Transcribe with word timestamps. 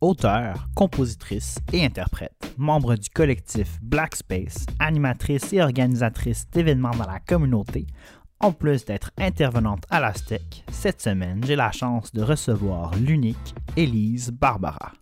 Auteure, 0.00 0.68
compositrice 0.76 1.56
et 1.72 1.84
interprète, 1.84 2.54
membre 2.56 2.94
du 2.94 3.10
collectif 3.10 3.80
Black 3.82 4.14
Space, 4.14 4.64
animatrice 4.78 5.52
et 5.52 5.60
organisatrice 5.60 6.46
d'événements 6.52 6.92
dans 6.92 7.10
la 7.10 7.18
communauté, 7.18 7.84
en 8.38 8.52
plus 8.52 8.84
d'être 8.84 9.10
intervenante 9.18 9.82
à 9.90 9.98
l'Aztec, 9.98 10.62
cette 10.70 11.02
semaine, 11.02 11.42
j'ai 11.44 11.56
la 11.56 11.72
chance 11.72 12.12
de 12.12 12.22
recevoir 12.22 12.94
l'unique 12.94 13.56
Élise 13.76 14.30
Barbara. 14.30 14.92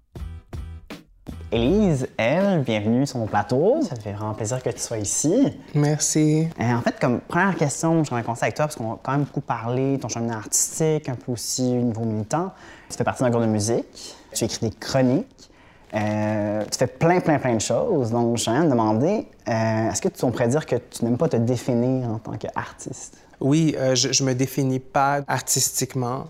Élise, 1.52 2.08
elle, 2.16 2.62
bienvenue 2.62 3.06
sur 3.06 3.18
mon 3.18 3.26
plateau. 3.26 3.80
Ça 3.88 3.94
fait 3.94 4.12
vraiment 4.12 4.34
plaisir 4.34 4.60
que 4.60 4.70
tu 4.70 4.80
sois 4.80 4.98
ici. 4.98 5.56
Merci. 5.74 6.48
Euh, 6.60 6.74
en 6.74 6.80
fait, 6.80 6.98
comme 6.98 7.20
première 7.20 7.54
question, 7.54 8.02
je 8.02 8.10
commencer 8.10 8.42
avec 8.42 8.56
toi 8.56 8.64
parce 8.64 8.74
qu'on 8.74 8.94
a 8.94 8.98
quand 9.00 9.12
même 9.12 9.22
beaucoup 9.22 9.42
parlé 9.42 9.96
de 9.96 10.02
ton 10.02 10.08
cheminement 10.08 10.38
artistique, 10.38 11.08
un 11.08 11.14
peu 11.14 11.30
aussi 11.30 11.62
au 11.62 11.82
niveau 11.82 12.00
militant. 12.00 12.50
Tu 12.90 12.96
fais 12.96 13.04
partie 13.04 13.22
d'un 13.22 13.30
groupe 13.30 13.44
de 13.44 13.48
musique, 13.48 14.16
tu 14.34 14.44
écris 14.44 14.70
des 14.70 14.74
chroniques, 14.76 15.50
euh, 15.94 16.64
tu 16.64 16.78
fais 16.78 16.88
plein, 16.88 17.20
plein, 17.20 17.38
plein 17.38 17.54
de 17.54 17.60
choses. 17.60 18.10
Donc, 18.10 18.38
je 18.38 18.50
viens 18.50 18.64
de 18.64 18.70
demander, 18.70 19.28
euh, 19.48 19.90
est-ce 19.90 20.02
que 20.02 20.08
tu 20.08 20.26
pourrais 20.26 20.48
dire 20.48 20.66
que 20.66 20.76
tu 20.76 21.04
n'aimes 21.04 21.18
pas 21.18 21.28
te 21.28 21.36
définir 21.36 22.08
en 22.08 22.18
tant 22.18 22.36
qu'artiste? 22.36 23.18
Oui, 23.38 23.76
je 23.94 24.22
ne 24.22 24.28
me 24.28 24.34
définis 24.34 24.80
pas 24.80 25.20
artistiquement, 25.28 26.24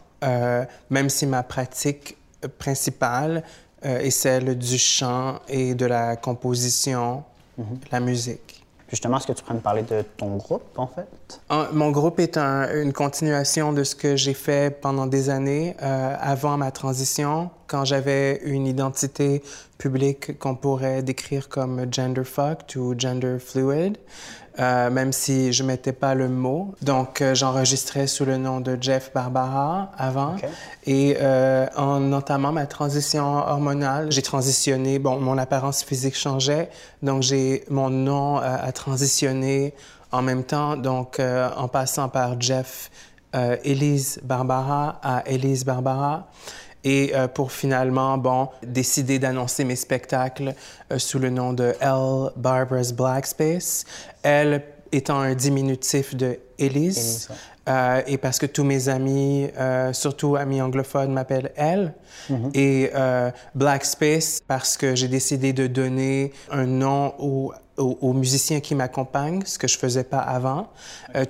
même 0.90 1.08
si 1.08 1.24
ma 1.24 1.42
pratique 1.42 2.18
principale 2.58 3.42
euh, 3.86 4.00
et 4.00 4.10
celle 4.10 4.58
du 4.58 4.78
chant 4.78 5.38
et 5.48 5.74
de 5.74 5.86
la 5.86 6.16
composition, 6.16 7.22
mhm. 7.56 7.78
la 7.92 8.00
musique. 8.00 8.64
Justement, 8.88 9.16
est-ce 9.16 9.26
que 9.26 9.32
tu 9.32 9.42
pourrais 9.42 9.56
me 9.56 9.60
parler 9.60 9.82
de 9.82 10.04
ton 10.16 10.36
groupe, 10.36 10.78
en 10.78 10.86
fait? 10.86 11.40
mon 11.72 11.90
groupe 11.90 12.20
est 12.20 12.38
une 12.38 12.92
continuation 12.92 13.72
de 13.72 13.82
ce 13.82 13.96
que 13.96 14.14
j'ai 14.14 14.34
fait 14.34 14.80
pendant 14.80 15.06
des 15.06 15.28
années 15.28 15.76
euh, 15.82 16.14
avant 16.20 16.56
ma 16.56 16.70
transition, 16.70 17.50
quand 17.66 17.84
j'avais 17.84 18.40
une 18.44 18.66
identité 18.66 19.42
publique 19.78 20.38
qu'on 20.38 20.54
pourrait 20.54 21.02
décrire 21.02 21.48
comme 21.48 21.92
gender 21.92 22.22
fucked 22.22 22.76
ou 22.76 22.94
gender 22.96 23.38
fluid. 23.40 23.98
Euh, 24.58 24.88
même 24.88 25.12
si 25.12 25.52
je 25.52 25.62
mettais 25.62 25.92
pas 25.92 26.14
le 26.14 26.28
mot. 26.28 26.74
Donc, 26.80 27.20
euh, 27.20 27.34
j'enregistrais 27.34 28.06
sous 28.06 28.24
le 28.24 28.38
nom 28.38 28.60
de 28.60 28.78
Jeff 28.80 29.10
Barbara 29.14 29.92
avant. 29.98 30.36
Et 30.86 31.18
euh, 31.20 31.66
en 31.76 32.10
entamant 32.12 32.52
ma 32.52 32.66
transition 32.66 33.36
hormonale, 33.36 34.10
j'ai 34.10 34.22
transitionné. 34.22 34.98
Bon, 34.98 35.20
mon 35.20 35.36
apparence 35.36 35.84
physique 35.84 36.16
changeait, 36.16 36.70
donc 37.02 37.22
j'ai 37.22 37.64
mon 37.68 37.90
nom 37.90 38.36
a 38.36 38.72
transitionné 38.72 39.74
en 40.10 40.22
même 40.22 40.44
temps. 40.44 40.76
Donc, 40.76 41.20
en 41.20 41.68
passant 41.68 42.08
par 42.08 42.40
Jeff 42.40 42.90
Elise 43.64 44.20
Barbara 44.22 44.98
à 45.02 45.22
Elise 45.26 45.64
Barbara 45.64 46.28
et 46.86 47.10
euh, 47.16 47.26
pour 47.26 47.50
finalement, 47.50 48.16
bon, 48.16 48.48
décider 48.64 49.18
d'annoncer 49.18 49.64
mes 49.64 49.74
spectacles 49.74 50.54
euh, 50.92 50.98
sous 51.00 51.18
le 51.18 51.30
nom 51.30 51.52
de 51.52 51.74
L. 51.80 52.30
Barbara's 52.36 52.92
Black 52.92 53.26
Space. 53.26 53.84
Elle 54.22 54.62
étant 54.92 55.18
un 55.18 55.34
diminutif 55.34 56.14
de 56.14 56.38
Elise. 56.60 57.28
Euh, 57.68 58.00
et 58.06 58.18
parce 58.18 58.38
que 58.38 58.46
tous 58.46 58.62
mes 58.62 58.88
amis, 58.88 59.48
surtout 59.92 60.36
amis 60.36 60.62
anglophones, 60.62 61.12
m'appellent 61.12 61.50
elle. 61.56 61.92
Mm-hmm. 62.30 62.50
Et 62.54 62.92
Black 63.56 63.84
Space 63.84 64.40
parce 64.46 64.76
que 64.76 64.94
j'ai 64.94 65.08
décidé 65.08 65.52
de 65.52 65.66
donner 65.66 66.32
un 66.52 66.66
nom 66.66 67.14
aux, 67.18 67.52
aux, 67.76 68.12
musiciens 68.12 68.60
qui 68.60 68.76
m'accompagnent, 68.76 69.42
ce 69.44 69.58
que 69.58 69.66
je 69.66 69.76
faisais 69.76 70.04
pas 70.04 70.20
avant. 70.20 70.68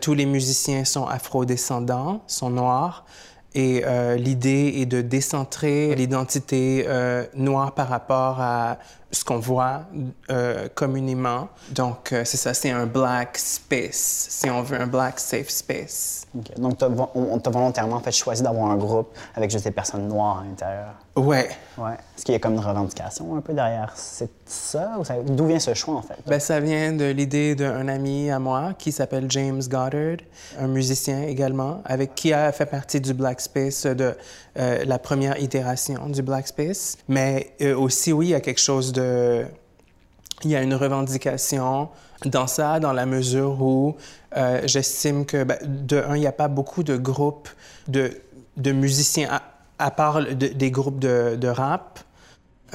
tous 0.02 0.12
les 0.12 0.26
musiciens 0.26 0.84
sont 0.84 1.06
afro-descendants, 1.06 2.20
sont 2.26 2.50
noirs. 2.50 3.06
Et 3.56 3.84
euh, 3.86 4.16
l'idée 4.16 4.74
est 4.76 4.86
de 4.86 5.00
décentrer 5.00 5.94
l'identité 5.94 6.84
euh, 6.86 7.24
noire 7.34 7.72
par 7.72 7.88
rapport 7.88 8.38
à 8.38 8.76
ce 9.10 9.24
qu'on 9.24 9.38
voit 9.38 9.82
euh, 10.30 10.68
communément. 10.74 11.48
Donc, 11.70 12.08
c'est 12.10 12.36
ça, 12.36 12.54
c'est 12.54 12.70
un 12.70 12.86
black 12.86 13.38
space, 13.38 14.26
si 14.30 14.50
on 14.50 14.62
veut, 14.62 14.80
un 14.80 14.86
black 14.86 15.18
safe 15.20 15.48
space. 15.48 16.26
Donc, 16.34 16.76
on 17.14 17.38
t'a 17.38 17.50
volontairement 17.50 18.00
fait 18.00 18.12
choisi 18.12 18.42
d'avoir 18.42 18.70
un 18.70 18.76
groupe 18.76 19.14
avec 19.34 19.50
juste 19.50 19.64
des 19.64 19.70
personnes 19.70 20.08
noires 20.08 20.40
à 20.40 20.44
l'intérieur. 20.44 20.94
Ouais. 21.16 21.48
Ouais. 21.78 21.94
Est-ce 22.16 22.24
qu'il 22.24 22.32
y 22.32 22.36
a 22.36 22.38
comme 22.38 22.54
une 22.54 22.60
revendication 22.60 23.36
un 23.36 23.40
peu 23.40 23.54
derrière 23.54 23.92
c'est 23.94 24.30
ça? 24.44 24.98
Ou 24.98 25.30
D'où 25.30 25.46
vient 25.46 25.58
ce 25.58 25.72
choix, 25.72 25.94
en 25.94 26.02
fait? 26.02 26.16
Ben, 26.26 26.38
ça 26.38 26.60
vient 26.60 26.92
de 26.92 27.06
l'idée 27.06 27.54
d'un 27.54 27.88
ami 27.88 28.30
à 28.30 28.38
moi 28.38 28.74
qui 28.78 28.92
s'appelle 28.92 29.26
James 29.30 29.62
Goddard, 29.62 30.18
un 30.58 30.66
musicien 30.68 31.22
également, 31.22 31.80
avec 31.84 32.14
qui 32.14 32.32
a 32.32 32.52
fait 32.52 32.66
partie 32.66 33.00
du 33.00 33.14
Black 33.14 33.40
Space 33.40 33.86
de 33.86 34.14
euh, 34.58 34.84
la 34.84 34.98
première 34.98 35.40
itération 35.40 36.06
du 36.08 36.22
Black 36.22 36.48
Space. 36.48 36.98
Mais 37.08 37.52
euh, 37.62 37.76
aussi, 37.76 38.12
oui, 38.12 38.26
il 38.26 38.30
y 38.30 38.34
a 38.34 38.40
quelque 38.40 38.60
chose 38.60 38.92
Il 38.96 40.50
y 40.50 40.56
a 40.56 40.62
une 40.62 40.74
revendication 40.74 41.88
dans 42.24 42.46
ça, 42.46 42.80
dans 42.80 42.92
la 42.92 43.06
mesure 43.06 43.60
où 43.62 43.96
euh, 44.36 44.60
j'estime 44.64 45.26
que, 45.26 45.44
ben, 45.44 45.58
de 45.64 46.02
un, 46.08 46.16
il 46.16 46.20
n'y 46.20 46.26
a 46.26 46.32
pas 46.32 46.48
beaucoup 46.48 46.82
de 46.82 46.96
groupes 46.96 47.48
de, 47.88 48.10
de 48.56 48.72
musiciens, 48.72 49.40
à, 49.78 49.90
part 49.90 50.22
des 50.24 50.70
groupes 50.70 50.98
de, 50.98 51.36
de 51.36 51.48
rap. 51.48 52.00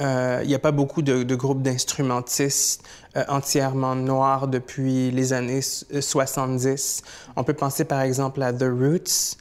Euh, 0.00 0.40
il 0.42 0.48
n'y 0.48 0.54
a 0.54 0.58
pas 0.58 0.72
beaucoup 0.72 1.02
de, 1.02 1.22
de 1.22 1.34
groupes 1.34 1.62
d'instrumentistes 1.62 2.82
euh, 3.16 3.24
entièrement 3.28 3.94
noirs 3.94 4.48
depuis 4.48 5.10
les 5.10 5.32
années 5.32 5.60
70. 5.62 7.02
On 7.36 7.44
peut 7.44 7.54
penser 7.54 7.84
par 7.84 8.00
exemple 8.00 8.42
à 8.42 8.52
The 8.52 8.64
Roots 8.64 9.36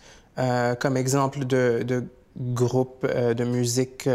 comme 0.79 0.97
exemple 0.97 1.45
de, 1.45 1.83
de 1.85 2.03
groupe 2.35 3.05
de 3.05 3.43
musique 3.43 4.09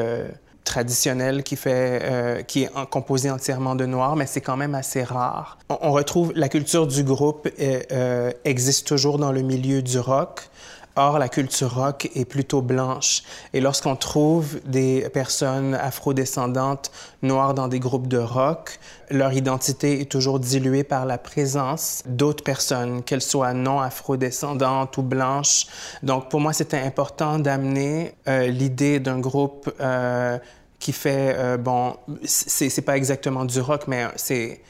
traditionnel 0.66 1.42
qui, 1.42 1.56
fait, 1.56 2.00
euh, 2.02 2.42
qui 2.42 2.64
est 2.64 2.70
composé 2.90 3.30
entièrement 3.30 3.74
de 3.74 3.86
noirs, 3.86 4.16
mais 4.16 4.26
c'est 4.26 4.42
quand 4.42 4.58
même 4.58 4.74
assez 4.74 5.02
rare. 5.02 5.56
On, 5.70 5.92
retrouve 5.92 6.32
la 6.34 6.50
culture 6.50 6.86
du 6.86 7.02
groupe 7.04 7.48
euh, 7.58 8.32
existe 8.44 8.86
toujours 8.86 9.18
dans 9.18 9.32
le 9.32 9.40
milieu 9.40 9.80
du 9.80 9.98
rock. 9.98 10.50
Or, 10.98 11.18
la 11.18 11.28
culture 11.28 11.74
rock 11.74 12.10
est 12.14 12.24
plutôt 12.24 12.62
blanche. 12.62 13.22
Et 13.52 13.60
lorsqu'on 13.60 13.96
trouve 13.96 14.60
des 14.64 15.08
personnes 15.10 15.74
afrodescendantes 15.74 16.90
noires 17.22 17.52
dans 17.52 17.68
des 17.68 17.80
groupes 17.80 18.08
de 18.08 18.16
rock, 18.16 18.78
leur 19.10 19.34
identité 19.34 20.00
est 20.00 20.10
toujours 20.10 20.40
diluée 20.40 20.84
par 20.84 21.04
la 21.04 21.18
présence 21.18 22.02
d'autres 22.06 22.42
personnes, 22.42 23.02
qu'elles 23.02 23.20
soient 23.22 23.52
non 23.52 23.80
afrodescendantes 23.80 24.96
ou 24.96 25.02
blanches. 25.02 25.66
Donc, 26.02 26.30
pour 26.30 26.40
moi, 26.40 26.54
c'était 26.54 26.80
important 26.80 27.38
d'amener 27.38 28.14
euh, 28.26 28.46
l'idée 28.46 28.98
d'un 28.98 29.18
groupe 29.18 29.70
euh, 29.80 30.38
qui 30.78 30.92
fait, 30.92 31.34
euh, 31.36 31.56
bon, 31.58 31.96
c'est 32.24 32.82
pas 32.82 32.96
exactement 32.96 33.44
du 33.44 33.60
rock, 33.60 33.84
mais 33.86 34.06
c'est 34.16 34.62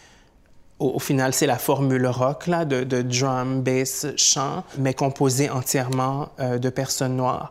au, 0.78 0.98
final, 0.98 1.32
c'est 1.32 1.47
la 1.47 1.56
formule 1.56 2.06
rock 2.06 2.47
là, 2.47 2.64
de, 2.64 3.03
drum, 3.03 3.62
bass, 3.62 4.06
chant, 4.16 4.64
mais 4.78 4.94
composée 4.94 5.48
entièrement 5.50 6.28
euh, 6.41 6.59
de 6.59 6.69
personnes 6.69 7.16
noires. 7.16 7.50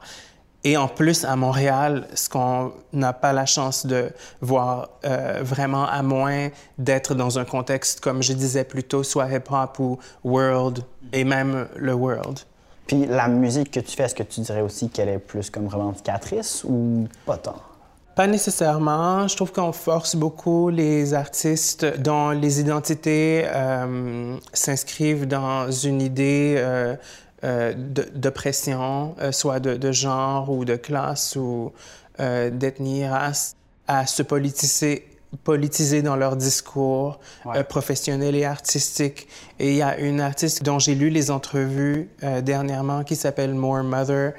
Et 0.63 0.77
en 0.77 0.87
plus, 0.87 1.25
à 1.25 1.35
Montréal, 1.35 2.07
ce 2.15 2.27
qu'on 2.27 2.73
n'a 2.91 3.13
pas 3.13 3.33
la 3.33 3.45
chance 3.45 3.85
de 3.85 4.09
voir 4.41 4.89
euh, 5.05 5.41
vraiment, 5.43 5.85
à 5.85 6.01
moins 6.01 6.49
d'être 6.79 7.13
dans 7.13 7.37
un 7.37 7.45
contexte, 7.45 7.99
comme 7.99 8.23
je 8.23 8.33
disais 8.33 8.63
plus 8.63 8.83
tôt, 8.83 9.03
soit 9.03 9.31
hip-hop 9.31 9.77
ou 9.77 9.99
world, 10.23 10.83
et 11.13 11.23
même 11.23 11.67
le 11.75 11.93
world. 11.93 12.39
Puis 12.87 13.05
la 13.05 13.27
musique 13.27 13.71
que 13.71 13.79
tu 13.79 13.95
fais, 13.95 14.03
est-ce 14.03 14.15
que 14.15 14.23
tu 14.23 14.41
dirais 14.41 14.61
aussi 14.61 14.89
qu'elle 14.89 15.09
est 15.09 15.19
plus 15.19 15.49
comme 15.49 15.67
revendicatrice 15.67 16.63
ou 16.63 17.07
pas 17.25 17.37
tant? 17.37 17.61
Pas 18.15 18.27
nécessairement. 18.27 19.27
Je 19.27 19.35
trouve 19.35 19.51
qu'on 19.51 19.73
force 19.73 20.15
beaucoup 20.15 20.69
les 20.69 21.13
artistes 21.13 21.85
dont 21.99 22.29
les 22.29 22.61
identités 22.61 23.43
euh, 23.45 24.37
s'inscrivent 24.53 25.27
dans 25.27 25.69
une 25.69 26.01
idée 26.01 26.55
euh, 26.57 26.95
euh 27.43 27.73
d'oppression, 27.75 29.15
euh, 29.19 29.33
soit 29.33 29.59
de, 29.59 29.75
de, 29.75 29.91
genre 29.91 30.49
ou 30.49 30.63
de 30.63 30.77
classe 30.77 31.35
ou 31.35 31.73
d'ethnie, 32.17 33.05
race, 33.05 33.57
à 33.89 34.05
se 34.05 34.23
politiser 34.23 35.09
politiser 35.43 36.01
dans 36.01 36.15
leur 36.15 36.37
discours 36.37 37.19
professionnel 37.67 38.35
et 38.35 38.45
artistique. 38.45 39.27
Et 39.59 39.71
il 39.71 39.75
y 39.75 39.81
a 39.81 39.97
une 39.97 40.21
artiste 40.21 40.63
dont 40.63 40.79
j'ai 40.79 40.95
lu 40.95 41.09
les 41.09 41.29
entrevues 41.29 42.07
dernièrement 42.41 43.03
qui 43.03 43.17
s'appelle 43.17 43.53
More 43.53 43.83
Mother, 43.83 44.31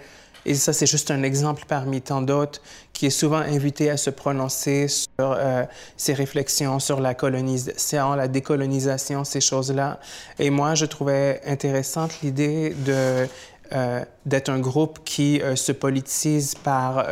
et 0.48 0.54
ça, 0.54 0.72
c'est 0.72 0.87
juste 0.87 1.10
un 1.10 1.25
exemple 1.25 1.64
parmi 1.66 2.00
tant 2.00 2.22
d'autres 2.22 2.60
qui 2.93 3.06
est 3.06 3.10
souvent 3.10 3.38
invité 3.38 3.90
à 3.90 3.96
se 3.96 4.10
prononcer 4.10 4.87
sur 4.87 5.08
euh, 5.19 5.64
ses 5.96 6.14
réflexions 6.14 6.78
sur 6.78 7.00
la 7.00 7.14
colonisation, 7.14 8.14
la 8.14 8.28
décolonisation, 8.28 9.25
ces 9.25 9.40
choses-là. 9.40 9.98
Et 10.38 10.50
moi, 10.50 10.76
je 10.76 10.87
trouvais 10.87 11.40
intéressante 11.46 12.20
l'idée 12.22 12.70
de 12.70 13.26
euh, 13.72 14.04
d'être 14.25 14.48
un 14.48 14.60
groupe 14.60 15.00
qui 15.04 15.43
euh, 15.43 15.56
se 15.56 15.72
politise 15.72 16.54
par 16.54 17.04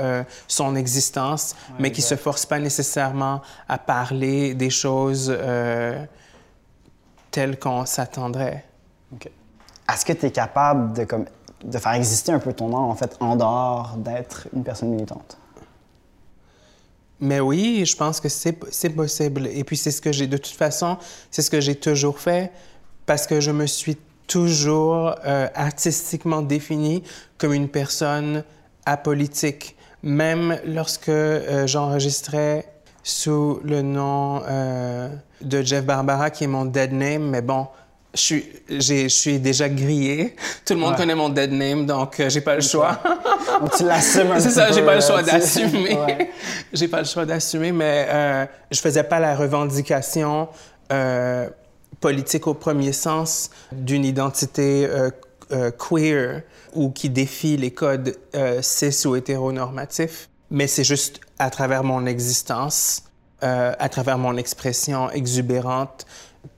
son 0.46 0.76
existence, 0.76 1.56
mais 1.81 1.90
qui 1.90 2.02
ne 2.02 2.06
se 2.06 2.14
force 2.14 2.46
pas 2.46 2.60
nécessairement 2.60 3.42
à 3.69 3.78
parler 3.78 4.54
des 4.54 4.70
choses 4.70 5.36
telles 7.32 7.58
qu'on 7.58 7.84
s'attendrait. 7.84 8.64
Est-ce 9.92 10.04
que 10.04 10.12
tu 10.12 10.26
es 10.26 10.31
capable 10.31 10.96
de 10.96 11.02
comme, 11.02 11.26
de 11.64 11.78
faire 11.78 11.93
exister 11.93 12.32
un 12.32 12.38
peu 12.38 12.52
ton 12.52 12.69
nom, 12.69 12.90
en 12.90 12.94
fait, 12.94 13.16
en 13.20 13.37
dehors 13.37 13.94
d'être 13.96 14.49
une 14.55 14.64
personne 14.64 14.90
militante? 14.90 15.38
Mais 17.20 17.40
oui, 17.40 17.84
je 17.87 17.96
pense 17.96 18.20
que 18.20 18.28
c'est 18.28 18.90
possible. 18.90 19.46
Et 19.46 19.64
puis 19.64 19.76
c'est 19.76 19.90
ce 19.90 20.02
que 20.02 20.12
j'ai, 20.12 20.26
de 20.26 20.37
toute 20.37 20.55
façon, 20.55 20.99
c'est 21.31 21.43
ce 21.43 21.50
que 21.50 21.61
j'ai 21.61 21.75
toujours 21.75 22.19
fait 22.19 22.52
parce 23.06 23.26
que 23.26 23.40
je 23.40 23.50
me 23.50 23.66
suis 23.66 23.96
toujours 24.26 25.14
euh, 25.25 25.49
artistiquement 25.55 26.43
défini 26.43 27.02
comme 27.38 27.52
une 27.52 27.69
personne 27.69 28.44
apolitique. 28.87 29.76
Même 30.02 30.58
lorsque 30.67 31.08
euh, 31.08 31.67
j'enregistrais 31.67 32.67
sous 33.02 33.60
le 33.64 33.82
nom 33.82 34.43
euh, 34.46 35.08
de 35.40 35.62
Jeff 35.62 35.84
Barbara, 35.84 36.31
qui 36.31 36.44
est 36.44 36.49
mon 36.49 36.64
dead 36.64 36.93
name, 36.93 37.28
mais 37.28 37.43
bon, 37.43 37.69
je 38.14 38.20
suis, 38.20 38.44
je 38.69 39.08
suis 39.08 39.38
déjà 39.38 39.69
grillé. 39.69 40.37
Tout 40.64 40.75
le 40.75 40.81
monde 40.81 40.96
connaît 40.96 41.14
mon 41.14 41.28
dead 41.28 41.52
name, 41.52 41.87
donc 41.87 42.22
j'ai 42.28 42.40
pas 42.40 42.55
le 42.55 42.61
choix. 42.72 43.00
tu 43.76 43.84
l'assumes 43.84 44.38
C'est 44.38 44.50
ça, 44.50 44.70
j'ai 44.72 44.82
pas 44.82 44.94
le 44.94 45.00
choix 45.00 45.22
d'assumer. 45.22 45.99
j'ai 46.72 46.88
pas 46.88 47.00
le 47.00 47.06
choix 47.06 47.26
d'assumer, 47.26 47.72
mais 47.72 48.06
euh, 48.08 48.46
je 48.70 48.81
faisais 48.81 49.05
pas 49.05 49.20
la 49.20 49.34
revendication 49.34 50.49
euh, 50.93 51.49
politique 52.05 52.46
au 52.46 52.52
premier 52.52 52.93
sens 52.93 53.49
d'une 53.72 54.05
identité 54.05 54.87
euh, 54.87 55.10
euh, 55.52 55.70
queer 55.70 56.43
ou 56.75 56.90
qui 56.90 57.08
défie 57.08 57.56
les 57.56 57.70
codes 57.70 58.14
euh, 58.34 58.60
cis 58.60 59.06
ou 59.06 59.17
hétéronormatifs, 59.17 60.28
mais 60.50 60.67
c'est 60.67 60.84
juste 60.84 61.20
à 61.38 61.49
travers 61.49 61.82
mon 61.82 62.05
existence, 62.05 63.05
à 63.40 63.88
travers 63.90 64.17
mon 64.19 64.37
expression 64.37 65.10
exubérante, 65.10 66.06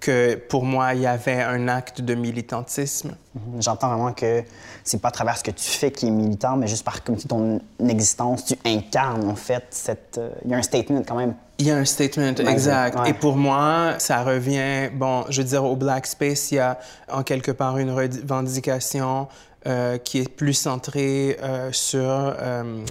que 0.01 0.35
pour 0.35 0.65
moi, 0.65 0.95
il 0.95 1.01
y 1.01 1.07
avait 1.07 1.43
un 1.43 1.69
acte 1.69 2.01
de 2.01 2.15
militantisme. 2.15 3.17
Mhm. 3.35 3.63
J'entends 3.63 3.89
vraiment 3.89 4.13
que 4.13 4.43
c'est 4.85 5.01
pas 5.01 5.09
à 5.09 5.13
travers 5.13 5.37
ce 5.37 5.45
que 5.45 5.51
tu 5.51 5.65
fais 5.65 5.91
qui 5.91 6.07
est 6.07 6.11
militant, 6.11 6.57
mais 6.57 6.67
juste 6.67 6.85
par 6.85 7.03
comme 7.03 7.17
ton 7.17 7.61
existence, 7.81 8.45
tu 8.45 8.55
incarnes 8.65 9.29
en 9.29 9.37
fait 9.37 9.65
cette. 9.71 10.19
Euh, 10.19 10.31
il 10.45 10.51
y 10.51 10.55
a 10.55 10.59
un 10.59 10.63
statement 10.63 11.03
quand 11.07 11.17
même. 11.17 11.35
Il 11.59 11.67
y 11.67 11.71
a 11.71 11.77
un 11.77 11.87
statement, 11.87 12.35
exact. 12.35 12.99
Et 13.07 13.15
pour 13.15 13.37
moi, 13.37 13.95
ça 13.99 14.23
revient, 14.23 14.91
bon, 14.93 15.25
je 15.31 15.41
veux 15.41 15.49
dire, 15.49 15.65
au 15.65 15.75
Black 15.75 16.07
Space, 16.07 16.53
il 16.53 16.57
y 16.57 16.59
a 16.59 16.79
en 17.11 17.23
quelque 17.23 17.51
part 17.51 17.79
une 17.79 17.91
revendication 17.91 19.29
euh, 19.67 19.99
qui 19.99 20.19
est 20.19 20.29
plus 20.29 20.55
centrée 20.55 21.37
euh, 21.43 21.73
sur 21.73 22.01
euh, 22.05 22.85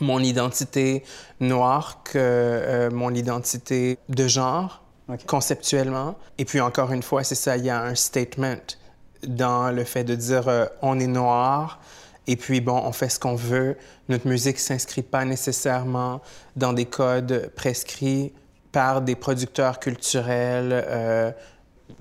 mon 0.00 0.20
identité 0.20 1.02
noire 1.40 2.02
que 2.04 2.88
mon 2.92 3.12
identité 3.12 3.98
de 4.08 4.28
genre 4.28 4.82
conceptuellement. 5.26 6.16
Et 6.38 6.44
puis 6.44 6.60
encore 6.60 6.92
une 6.92 7.02
fois, 7.02 7.24
c'est 7.24 7.34
ça, 7.34 7.56
il 7.56 7.64
y 7.64 7.70
a 7.70 7.82
un 7.82 7.94
statement 7.94 8.76
dans 9.26 9.70
le 9.70 9.84
fait 9.84 10.04
de 10.04 10.14
dire 10.14 10.48
euh, 10.48 10.66
on 10.82 11.00
est 11.00 11.06
noir 11.06 11.80
et 12.26 12.36
puis 12.36 12.60
bon, 12.60 12.80
on 12.84 12.92
fait 12.92 13.08
ce 13.08 13.18
qu'on 13.18 13.34
veut. 13.34 13.76
Notre 14.08 14.28
musique 14.28 14.58
s'inscrit 14.58 15.02
pas 15.02 15.24
nécessairement 15.24 16.20
dans 16.56 16.72
des 16.72 16.84
codes 16.84 17.50
prescrits 17.56 18.32
par 18.70 19.00
des 19.00 19.16
producteurs 19.16 19.80
culturels 19.80 20.70
euh, 20.72 21.32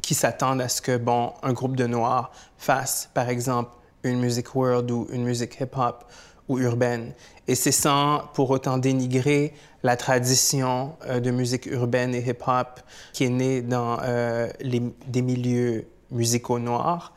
qui 0.02 0.14
s'attendent 0.14 0.62
à 0.62 0.68
ce 0.68 0.82
que 0.82 0.98
bon, 0.98 1.34
un 1.44 1.54
groupe 1.54 1.78
de 1.78 1.88
noirs 1.88 2.32
fasse 2.58 3.10
par 3.14 3.30
exemple 3.30 3.72
une 4.04 4.20
musique 4.20 4.54
world 4.54 4.92
ou 4.92 5.08
une 5.12 5.24
musique 5.24 5.60
hip-hop 5.60 6.04
ou 6.48 6.60
urbaine. 6.60 7.14
Et 7.48 7.56
c'est 7.56 7.72
sans 7.72 8.24
pour 8.34 8.50
autant 8.50 8.78
dénigrer 8.78 9.54
la 9.84 9.96
tradition 9.96 10.96
euh, 11.06 11.20
de 11.20 11.32
musique 11.32 11.66
urbaine 11.66 12.14
et 12.14 12.20
hip-hop 12.20 12.80
qui 13.14 13.26
est 13.26 13.30
née 13.30 13.62
dans 13.62 14.00
euh, 14.04 14.50
les, 14.60 14.82
des 15.08 15.22
milieux 15.22 15.88
musicaux 16.12 16.60
noirs. 16.60 17.14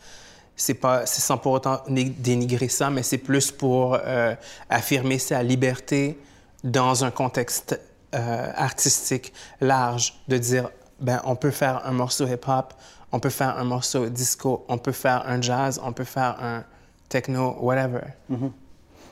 C'est 0.56 0.76
sans 1.06 1.38
pour 1.38 1.52
autant 1.52 1.80
dénigrer 1.88 2.68
ça, 2.68 2.90
mais 2.90 3.02
c'est 3.02 3.18
plus 3.18 3.50
pour 3.50 3.94
euh, 3.94 4.34
affirmer 4.68 5.18
sa 5.18 5.42
liberté 5.42 6.18
dans 6.62 7.04
un 7.04 7.10
contexte 7.10 7.80
artistique 8.12 9.32
large, 9.60 10.20
de 10.26 10.36
dire, 10.36 10.68
ben, 11.00 11.22
on 11.24 11.36
peut 11.36 11.52
faire 11.52 11.86
un 11.86 11.92
morceau 11.92 12.26
hip-hop, 12.26 12.74
on 13.12 13.20
peut 13.20 13.30
faire 13.30 13.56
un 13.56 13.64
morceau 13.64 14.08
disco, 14.08 14.66
on 14.68 14.76
peut 14.76 14.92
faire 14.92 15.24
un 15.26 15.40
jazz, 15.40 15.80
on 15.82 15.92
peut 15.92 16.04
faire 16.04 16.36
un 16.42 16.64
techno, 17.08 17.56
whatever. 17.60 18.02
Mm 18.28 18.36
-hmm 18.36 18.50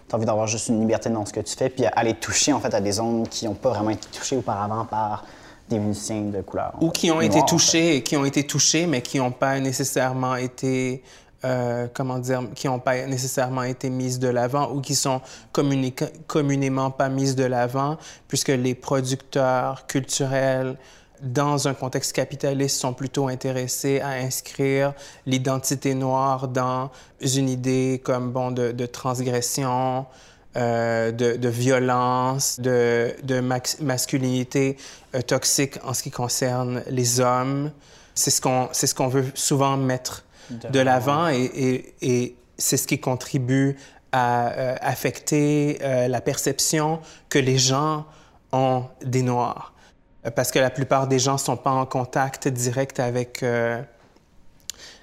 tu 0.09 0.15
as 0.15 0.17
envie 0.17 0.27
d'avoir 0.27 0.47
juste 0.47 0.69
une 0.69 0.81
liberté 0.81 1.11
dans 1.11 1.27
ce 1.27 1.33
que 1.33 1.41
tu 1.41 1.55
fais, 1.55 1.69
puis 1.69 1.85
aller 1.87 2.15
toucher 2.15 2.53
en 2.53 2.61
fait 2.61 2.73
à 2.73 2.81
des 2.81 2.93
zones 2.93 3.27
qui 3.29 3.47
n'ont 3.47 3.55
pas 3.55 3.71
vraiment 3.71 3.91
été 3.91 4.09
touchées 4.11 4.37
auparavant 4.37 4.85
par 4.85 5.25
des 5.69 5.79
musiciens 5.79 6.23
de 6.23 6.41
couleur. 6.41 6.75
Ou 6.81 6.91
qui 6.91 7.11
ont 7.11 7.21
été 7.21 7.41
touchés, 7.47 7.91
en 7.91 7.95
fait. 7.97 8.03
qui 8.03 8.17
ont 8.17 8.25
été 8.25 8.45
touchés, 8.45 8.87
mais 8.87 9.03
qui 9.03 9.19
n'ont 9.19 9.31
pas 9.31 9.61
nécessairement 9.61 10.37
été, 10.37 11.03
euh, 11.45 11.87
comment 11.93 12.19
dire, 12.19 12.43
qui 12.55 12.67
n'ont 12.67 12.79
pas 12.79 13.07
nécessairement 13.07 13.65
été 13.65 13.91
mises 13.91 14.19
de 14.19 14.29
l'avant 14.29 14.73
ou 14.73 14.81
qui 14.81 14.95
sont 14.95 15.21
communément 15.53 16.91
pas 16.91 17.09
mises 17.09 17.37
de 17.37 17.45
l'avant, 17.45 17.99
puisque 18.29 18.49
les 18.49 18.75
producteurs 18.75 19.87
culturels 19.87 20.77
dans 21.23 21.69
un 21.69 21.75
contexte 21.75 22.13
capitaliste, 22.13 22.81
sont 22.81 22.93
plutôt 22.93 23.29
intéressés 23.29 24.01
à 24.01 24.11
inscrire 24.11 24.95
l'identité 25.27 25.95
noire 25.95 26.49
dans 26.49 26.91
une 27.21 27.49
idée 27.49 28.01
comme 28.03 28.33
bon 28.33 28.51
de, 28.51 28.73
de 28.73 28.87
transgression, 28.87 30.07
euh, 30.57 31.13
de, 31.13 31.37
de, 31.37 31.49
violence, 31.49 32.61
de, 32.61 33.15
de 33.23 33.41
masculinité 33.41 34.77
euh, 35.15 35.23
toxique 35.23 35.79
en 35.85 35.95
ce 35.95 36.03
qui 36.03 36.11
concerne 36.11 36.83
les 36.89 37.21
hommes. 37.21 37.71
C'est 38.15 38.31
ce 38.31 38.41
qu'on 38.41 38.69
ce 38.73 38.93
qu'on 38.95 39.09
veut 39.09 39.27
souvent 39.35 39.77
mettre 39.77 40.25
de, 40.51 40.81
l'avant 40.81 41.29
et, 41.29 41.45
et, 41.45 41.95
et 42.01 42.37
c'est 42.57 42.77
ce 42.77 42.87
qui 42.87 42.99
contribue 42.99 43.77
à 44.11 44.49
euh, 44.49 44.77
affecter 44.81 45.79
la 45.81 46.21
perception 46.21 47.01
que 47.29 47.39
les 47.39 47.59
gens 47.59 48.07
ont 48.53 48.85
des 49.05 49.23
Noirs 49.23 49.75
parce 50.31 50.51
que 50.51 50.59
la 50.59 50.71
plupart 50.71 51.07
des 51.07 51.19
gens 51.19 51.35
ne 51.35 51.39
sont 51.39 51.57
pas 51.57 51.71
en 51.71 51.87
contact 51.87 52.49
direct 52.49 53.01
avec 53.01 53.43
euh, 53.43 53.81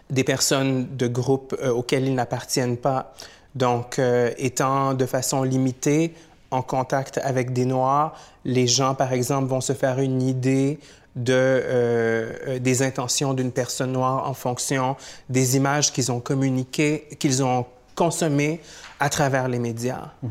des 0.09 0.23
personnes 0.23 0.95
de 0.95 1.07
groupes 1.07 1.55
euh, 1.61 1.71
auxquels 1.71 2.05
ils 2.07 2.15
n'appartiennent 2.15 2.77
pas. 2.77 3.13
Donc, 3.55 3.99
euh, 3.99 4.31
étant 4.37 4.93
de 4.93 5.05
façon 5.05 5.43
limitée 5.43 6.13
en 6.51 6.61
contact 6.61 7.19
avec 7.23 7.53
des 7.53 7.65
Noirs, 7.65 8.13
les 8.43 8.67
gens, 8.67 8.95
par 8.95 9.13
exemple, 9.13 9.47
vont 9.47 9.61
se 9.61 9.73
faire 9.73 9.99
une 9.99 10.21
idée 10.21 10.79
de, 11.15 11.33
euh, 11.33 12.59
des 12.59 12.81
intentions 12.83 13.33
d'une 13.33 13.51
personne 13.51 13.93
noire 13.93 14.29
en 14.29 14.33
fonction 14.33 14.97
des 15.29 15.55
images 15.55 15.91
qu'ils 15.93 16.11
ont 16.11 16.19
communiquées, 16.19 17.07
qu'ils 17.19 17.43
ont 17.43 17.65
consommées 17.95 18.59
à 18.99 19.09
travers 19.09 19.47
les 19.47 19.59
médias. 19.59 20.09
-hmm. 20.23 20.27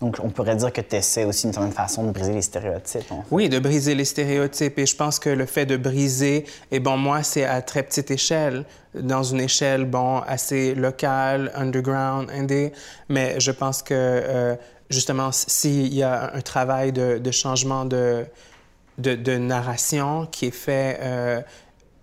Donc, 0.00 0.18
on 0.22 0.28
pourrait 0.28 0.56
dire 0.56 0.72
que 0.72 0.80
tu 0.80 0.96
essaies 0.96 1.24
aussi 1.24 1.46
d'une 1.46 1.52
certaine 1.52 1.72
façon 1.72 2.04
de 2.04 2.10
briser 2.10 2.32
les 2.32 2.42
stéréotypes. 2.42 3.12
Oui, 3.30 3.48
de 3.48 3.58
briser 3.58 3.94
les 3.94 4.04
stéréotypes. 4.04 4.78
Et 4.78 4.86
je 4.86 4.96
pense 4.96 5.18
que 5.18 5.30
le 5.30 5.46
fait 5.46 5.66
de 5.66 5.76
briser, 5.76 6.44
et 6.70 6.80
bon, 6.80 6.96
moi, 6.96 7.22
c'est 7.22 7.44
à 7.44 7.62
très 7.62 7.82
petite 7.82 8.10
échelle, 8.10 8.64
dans 8.94 9.22
une 9.22 9.40
échelle, 9.40 9.84
bon, 9.84 10.18
assez 10.20 10.74
locale, 10.74 11.52
underground, 11.54 12.30
indé. 12.30 12.72
Mais 13.08 13.40
je 13.40 13.50
pense 13.50 13.82
que, 13.82 13.94
euh, 13.94 14.56
justement, 14.90 15.30
s'il 15.32 15.92
y 15.92 16.02
a 16.02 16.32
un 16.34 16.40
travail 16.40 16.92
de, 16.92 17.30
changement 17.30 17.84
de, 17.84 18.24
de, 18.98 19.36
narration 19.36 20.26
qui 20.26 20.46
est 20.46 20.50
fait 20.50 20.98
euh, 21.00 21.40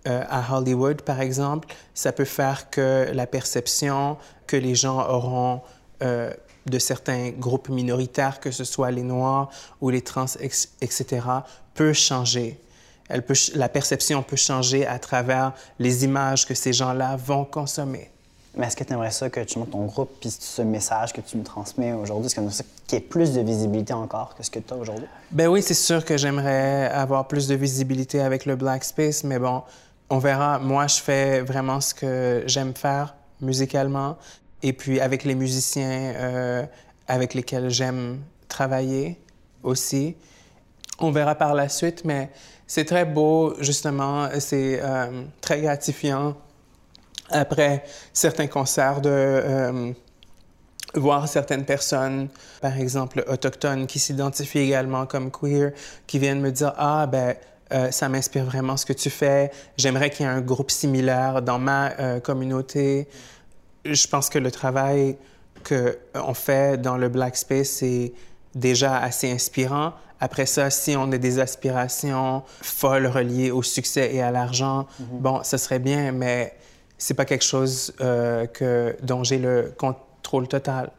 euh, 0.06 0.22
à 0.28 0.56
Hollywood, 0.56 1.02
par 1.02 1.20
exemple, 1.20 1.68
ça 1.94 2.12
peut 2.12 2.24
faire 2.24 2.70
que 2.70 3.08
la 3.12 3.26
perception 3.26 4.16
que 4.46 4.56
les 4.56 4.74
gens 4.74 5.08
auront 5.08 5.62
de 6.66 6.78
certains 6.78 7.30
groupes 7.30 7.68
minoritaires, 7.68 8.40
que 8.40 8.50
ce 8.50 8.64
soit 8.64 8.90
les 8.90 9.02
Noirs 9.02 9.50
ou 9.80 9.90
les 9.90 10.02
trans, 10.02 10.26
etc., 10.80 11.20
peut 11.74 11.92
changer. 11.92 12.58
Elle 13.08 13.22
peut, 13.24 13.34
la 13.54 13.68
perception 13.68 14.22
peut 14.22 14.36
changer 14.36 14.86
à 14.86 14.98
travers 14.98 15.52
les 15.78 16.04
images 16.04 16.46
que 16.46 16.54
ces 16.54 16.72
gens-là 16.72 17.16
vont 17.16 17.44
consommer. 17.44 18.10
Mais 18.56 18.66
est-ce 18.66 18.76
que 18.76 18.84
tu 18.84 18.92
aimerais 18.94 19.10
ça 19.10 19.28
que 19.28 19.40
tu 19.40 19.58
montes 19.58 19.70
ton 19.70 19.84
groupe, 19.84 20.10
puis 20.18 20.30
ce 20.30 20.62
message 20.62 21.12
que 21.12 21.20
tu 21.20 21.36
me 21.36 21.44
transmets 21.44 21.92
aujourd'hui, 21.92 22.26
est-ce 22.26 22.36
que 22.36 22.50
ça 22.50 22.64
qu'il 22.86 22.98
y 22.98 23.02
ait 23.02 23.04
plus 23.04 23.34
de 23.34 23.42
visibilité 23.42 23.92
encore 23.92 24.34
que 24.34 24.42
ce 24.42 24.50
que 24.50 24.58
tu 24.60 24.72
as 24.72 24.76
aujourd'hui? 24.76 25.06
Ben 25.30 25.48
oui, 25.48 25.60
c'est 25.60 25.74
sûr 25.74 26.04
que 26.04 26.16
j'aimerais 26.16 26.86
avoir 26.86 27.28
plus 27.28 27.48
de 27.48 27.54
visibilité 27.54 28.20
avec 28.20 28.46
le 28.46 28.56
Black 28.56 28.84
Space, 28.84 29.24
mais 29.24 29.38
bon, 29.38 29.62
on 30.08 30.18
verra. 30.18 30.58
Moi, 30.58 30.86
je 30.86 31.00
fais 31.00 31.42
vraiment 31.42 31.80
ce 31.80 31.92
que 31.92 32.44
j'aime 32.46 32.74
faire 32.74 33.14
musicalement. 33.42 34.16
Et 34.66 34.72
puis 34.72 35.00
avec 35.00 35.22
les 35.22 35.36
musiciens 35.36 36.12
euh, 36.16 36.66
avec 37.06 37.34
lesquels 37.34 37.70
j'aime 37.70 38.18
travailler 38.48 39.16
aussi. 39.62 40.16
On 40.98 41.12
verra 41.12 41.36
par 41.36 41.54
la 41.54 41.68
suite, 41.68 42.04
mais 42.04 42.30
c'est 42.66 42.84
très 42.84 43.04
beau, 43.04 43.54
justement, 43.60 44.28
c'est 44.40 44.80
euh, 44.82 45.22
très 45.40 45.60
gratifiant 45.60 46.34
après 47.30 47.84
certains 48.12 48.48
concerts 48.48 49.00
de 49.00 49.08
euh, 49.12 49.92
voir 50.94 51.28
certaines 51.28 51.64
personnes, 51.64 52.28
par 52.60 52.76
exemple 52.76 53.24
autochtones, 53.28 53.86
qui 53.86 54.00
s'identifient 54.00 54.58
également 54.58 55.06
comme 55.06 55.30
queer, 55.30 55.70
qui 56.08 56.18
viennent 56.18 56.40
me 56.40 56.50
dire 56.50 56.72
Ah, 56.76 57.06
ben, 57.06 57.36
ça 57.92 58.08
m'inspire 58.08 58.44
vraiment 58.44 58.76
ce 58.76 58.86
que 58.86 58.92
tu 58.92 59.10
fais. 59.10 59.52
J'aimerais 59.76 60.10
qu'il 60.10 60.26
y 60.26 60.28
ait 60.28 60.32
un 60.32 60.40
groupe 60.40 60.72
similaire 60.72 61.42
dans 61.42 61.58
ma 61.58 62.20
communauté 62.20 63.08
je 63.94 64.08
pense 64.08 64.28
que 64.28 64.38
le 64.38 64.50
travail 64.50 65.16
qu'on 65.66 66.34
fait 66.34 66.80
dans 66.80 66.96
le 66.96 67.08
Black 67.08 67.36
Space 67.36 67.82
est 67.82 68.12
déjà 68.54 68.98
assez 68.98 69.30
inspirant. 69.30 69.92
Après 70.20 70.46
ça, 70.46 70.70
si 70.70 70.96
on 70.96 71.12
a 71.12 71.18
des 71.18 71.38
aspirations 71.38 72.42
folles 72.62 73.06
reliées 73.06 73.50
au 73.50 73.62
succès 73.62 74.14
et 74.14 74.22
à 74.22 74.30
l'argent, 74.30 74.86
bon, 74.98 75.42
ce 75.42 75.56
serait 75.56 75.78
bien, 75.78 76.12
mais 76.12 76.54
c'est 76.96 77.14
pas 77.14 77.26
quelque 77.26 77.44
chose 77.44 77.92
euh, 78.00 78.46
que, 78.46 78.96
dont 79.02 79.22
j'ai 79.24 79.38
le 79.38 79.74
contrôle 79.76 80.48
total. 80.48 80.90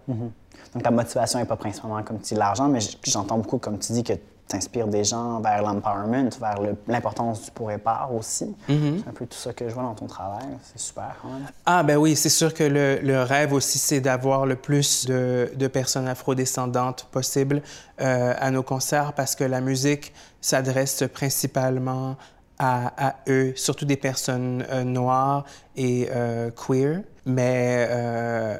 Donc, 0.74 0.84
ta 0.84 0.92
motivation 0.92 1.40
n'est 1.40 1.46
pas 1.46 1.56
principalement, 1.56 2.04
comme 2.04 2.20
tu 2.20 2.36
dis, 2.36 2.40
l'argent, 2.40 2.68
mais 2.68 2.80
j'entends 3.04 3.38
beaucoup, 3.38 3.58
comme 3.58 3.80
tu 3.80 3.94
dis, 3.94 4.04
que 4.04 4.14
tu 4.50 4.56
inspires 4.56 4.88
des 4.88 5.04
gens 5.04 5.40
vers 5.42 5.62
l'empowerment, 5.62 6.30
vers 6.40 6.62
le- 6.62 6.76
l'importance 6.88 7.44
du 7.44 7.52
pour 7.52 7.72
et 7.72 7.78
par 7.78 8.14
aussi. 8.14 8.56
C'est 8.68 8.74
un 8.74 9.14
peu 9.14 9.26
tout 9.26 9.38
ça 9.38 9.54
que 9.54 9.68
je 9.68 9.74
vois 9.74 9.84
dans 9.84 9.96
ton 9.96 10.08
travail. 10.08 10.48
C'est 10.64 10.80
super, 10.80 11.16
quand 11.22 11.30
même. 11.30 11.48
Ah 11.66 11.84
ben 11.84 11.98
oui, 11.98 12.16
c'est 12.16 12.30
sûr 12.30 12.54
que 12.54 12.64
le, 12.64 13.00
le 13.02 13.22
rêve 13.24 13.54
aussi, 13.54 13.78
c'est 13.78 14.00
d'avoir 14.00 14.46
le 14.46 14.56
plus 14.56 15.06
de, 15.06 15.52
de 15.56 15.68
personnes 15.68 16.08
afrodescendantes 16.08 17.08
possible 17.12 17.62
euh, 18.00 18.34
à 18.40 18.52
nos 18.52 18.64
concerts 18.64 19.14
parce 19.14 19.36
que 19.36 19.44
la 19.44 19.60
musique 19.62 20.14
s'adresse 20.40 21.04
principalement 21.14 22.16
à, 22.60 23.10
à 23.10 23.16
eux, 23.28 23.54
surtout 23.56 23.86
des 23.86 23.98
personnes 23.98 24.66
euh, 24.70 24.84
noires 24.84 25.44
et 25.76 26.10
euh, 26.12 26.50
queer. 26.52 27.02
Mais 27.26 27.88
euh, 27.90 28.58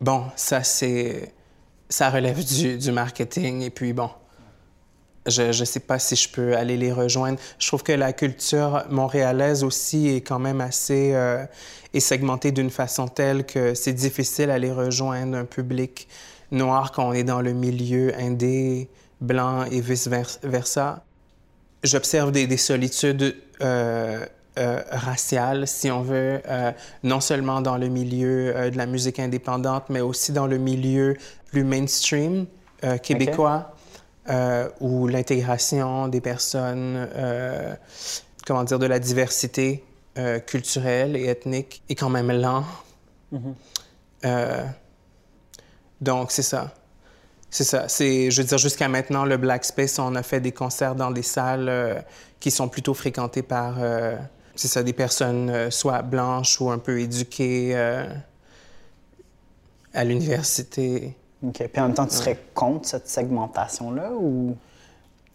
bon, 0.00 0.24
ça 0.36 0.62
c'est... 0.62 1.32
Ça 1.92 2.08
relève 2.08 2.44
du, 2.44 2.78
du 2.78 2.92
marketing 2.92 3.62
et 3.62 3.70
puis 3.70 3.92
bon, 3.92 4.10
je 5.30 5.60
ne 5.60 5.64
sais 5.64 5.80
pas 5.80 5.98
si 5.98 6.16
je 6.16 6.28
peux 6.28 6.56
aller 6.56 6.76
les 6.76 6.92
rejoindre. 6.92 7.38
Je 7.58 7.66
trouve 7.66 7.82
que 7.82 7.92
la 7.92 8.12
culture 8.12 8.84
montréalaise 8.90 9.64
aussi 9.64 10.08
est 10.08 10.20
quand 10.20 10.38
même 10.38 10.60
assez 10.60 11.12
euh, 11.14 11.44
est 11.94 12.00
segmentée 12.00 12.52
d'une 12.52 12.70
façon 12.70 13.08
telle 13.08 13.44
que 13.44 13.74
c'est 13.74 13.92
difficile 13.92 14.50
à 14.50 14.54
aller 14.54 14.72
rejoindre 14.72 15.36
un 15.36 15.44
public 15.44 16.08
noir 16.50 16.92
quand 16.92 17.08
on 17.08 17.12
est 17.12 17.24
dans 17.24 17.40
le 17.40 17.52
milieu 17.52 18.12
indé, 18.18 18.88
blanc 19.20 19.64
et 19.70 19.80
vice-versa. 19.80 21.04
J'observe 21.82 22.32
des, 22.32 22.46
des 22.46 22.56
solitudes 22.56 23.36
euh, 23.62 24.24
euh, 24.58 24.82
raciales, 24.90 25.66
si 25.66 25.90
on 25.90 26.02
veut, 26.02 26.40
euh, 26.48 26.72
non 27.02 27.20
seulement 27.20 27.60
dans 27.60 27.76
le 27.76 27.88
milieu 27.88 28.54
euh, 28.54 28.70
de 28.70 28.76
la 28.76 28.86
musique 28.86 29.18
indépendante, 29.18 29.84
mais 29.88 30.00
aussi 30.00 30.32
dans 30.32 30.46
le 30.46 30.58
milieu 30.58 31.16
plus 31.50 31.64
mainstream 31.64 32.46
euh, 32.84 32.98
québécois 32.98 33.74
euh, 34.28 34.68
où 34.80 35.06
l'intégration 35.06 36.08
des 36.08 36.20
personnes, 36.20 37.08
euh, 37.16 37.74
comment 38.46 38.64
dire, 38.64 38.78
de 38.78 38.86
la 38.86 38.98
diversité 38.98 39.84
euh, 40.18 40.38
culturelle 40.40 41.16
et 41.16 41.26
ethnique 41.26 41.82
est 41.88 41.94
quand 41.94 42.10
même 42.10 42.30
lent. 42.30 42.64
Euh, 44.24 44.64
donc, 46.00 46.32
c'est 46.32 46.42
ça. 46.42 46.74
C'est 47.48 47.64
ça. 47.64 47.88
C'est, 47.88 48.30
je 48.30 48.42
veux 48.42 48.46
dire, 48.46 48.58
jusqu'à 48.58 48.88
maintenant, 48.88 49.24
le 49.24 49.36
Black 49.36 49.64
Space, 49.64 49.98
on 49.98 50.14
a 50.14 50.22
fait 50.22 50.40
des 50.40 50.52
concerts 50.52 50.94
dans 50.94 51.10
des 51.10 51.22
salles 51.22 52.04
qui 52.38 52.50
sont 52.50 52.68
plutôt 52.68 52.94
fréquentées 52.94 53.42
par, 53.42 53.78
c'est 54.54 54.68
ça, 54.68 54.84
des 54.84 54.92
personnes 54.92 55.70
soit 55.70 56.02
blanches 56.02 56.60
ou 56.60 56.70
un 56.70 56.78
peu 56.78 57.00
éduquées 57.00 57.74
à 59.92 60.04
l'université. 60.04 61.16
OK. 61.46 61.68
Puis 61.72 61.80
en 61.80 61.86
même 61.86 61.94
temps, 61.94 62.06
tu 62.06 62.16
serais 62.16 62.38
contre 62.54 62.88
cette 62.88 63.08
segmentation-là 63.08 64.10
ou... 64.12 64.56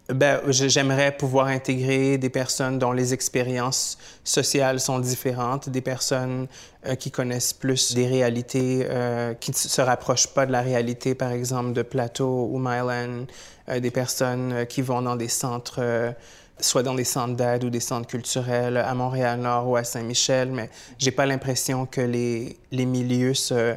Ben, 0.08 0.40
j'aimerais 0.50 1.18
pouvoir 1.18 1.48
intégrer 1.48 2.20
des 2.20 2.30
personnes 2.30 2.78
dont 2.78 2.92
les 2.92 3.16
expériences 3.16 3.98
sociales 4.24 4.80
sont 4.80 5.00
différentes, 5.00 5.68
des 5.70 5.82
personnes 5.82 6.46
euh, 6.86 6.94
qui 6.94 7.10
connaissent 7.10 7.54
plus 7.54 7.96
des 7.96 8.06
réalités 8.06 8.86
euh, 8.88 9.34
qui 9.34 9.50
ne 9.50 9.56
se 9.56 9.82
rapprochent 9.82 10.28
pas 10.28 10.46
de 10.46 10.52
la 10.52 10.62
réalité, 10.62 11.16
par 11.16 11.32
exemple, 11.32 11.74
de 11.74 11.82
Plateau 11.82 12.48
ou 12.52 12.60
Mylan, 12.60 13.26
euh, 13.68 13.80
des 13.80 13.90
personnes 13.90 14.54
euh, 14.54 14.66
qui 14.66 14.84
vont 14.84 15.02
dans 15.02 15.16
des 15.16 15.28
centres, 15.28 16.14
soit 16.60 16.84
dans 16.84 16.94
des 16.94 17.04
centres 17.04 17.36
d'aide 17.36 17.64
ou 17.64 17.72
des 17.72 17.80
centres 17.80 18.08
culturels 18.08 18.78
à 18.78 18.94
Montréal-Nord 18.94 19.68
ou 19.68 19.76
à 19.76 19.84
Saint-Michel, 19.84 20.52
mais 20.52 20.70
j'ai 21.00 21.12
pas 21.12 21.26
l'impression 21.26 21.88
que 21.88 22.02
les, 22.02 22.58
les 22.72 22.86
milieux 22.86 23.34
se, 23.34 23.76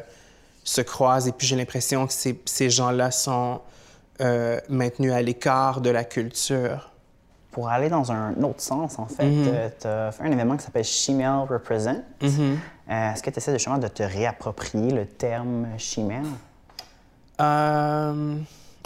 se 0.69 0.81
croisent 0.81 1.27
et 1.27 1.31
puis 1.31 1.47
j'ai 1.47 1.55
l'impression 1.55 2.05
que 2.05 2.13
ces, 2.13 2.39
ces 2.45 2.69
gens-là 2.69 3.09
sont 3.09 3.61
euh, 4.21 4.59
maintenus 4.69 5.11
à 5.13 5.21
l'écart 5.21 5.81
de 5.81 5.89
la 5.89 6.03
culture. 6.03 6.91
Pour 7.51 7.69
aller 7.69 7.89
dans 7.89 8.11
un 8.11 8.35
autre 8.43 8.61
sens, 8.61 8.99
en 8.99 9.07
fait, 9.07 9.25
Mhm. 9.25 9.51
tu 9.81 9.87
as 9.87 10.11
fait 10.11 10.23
un 10.23 10.31
événement 10.31 10.55
qui 10.57 10.63
s'appelle 10.65 10.83
Shemale 10.83 11.47
Represent. 11.49 12.03
Mhm. 12.21 12.59
Euh, 12.91 13.11
Est-ce 13.13 13.23
que 13.23 13.31
tu 13.31 13.37
essaies 13.39 13.53
justement 13.53 13.79
de 13.79 13.87
te 13.87 14.03
réapproprier 14.03 14.91
le 14.91 15.07
terme 15.07 15.67
Shemale? 15.79 16.25
Euh, 17.41 18.35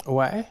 ouais. 0.06 0.44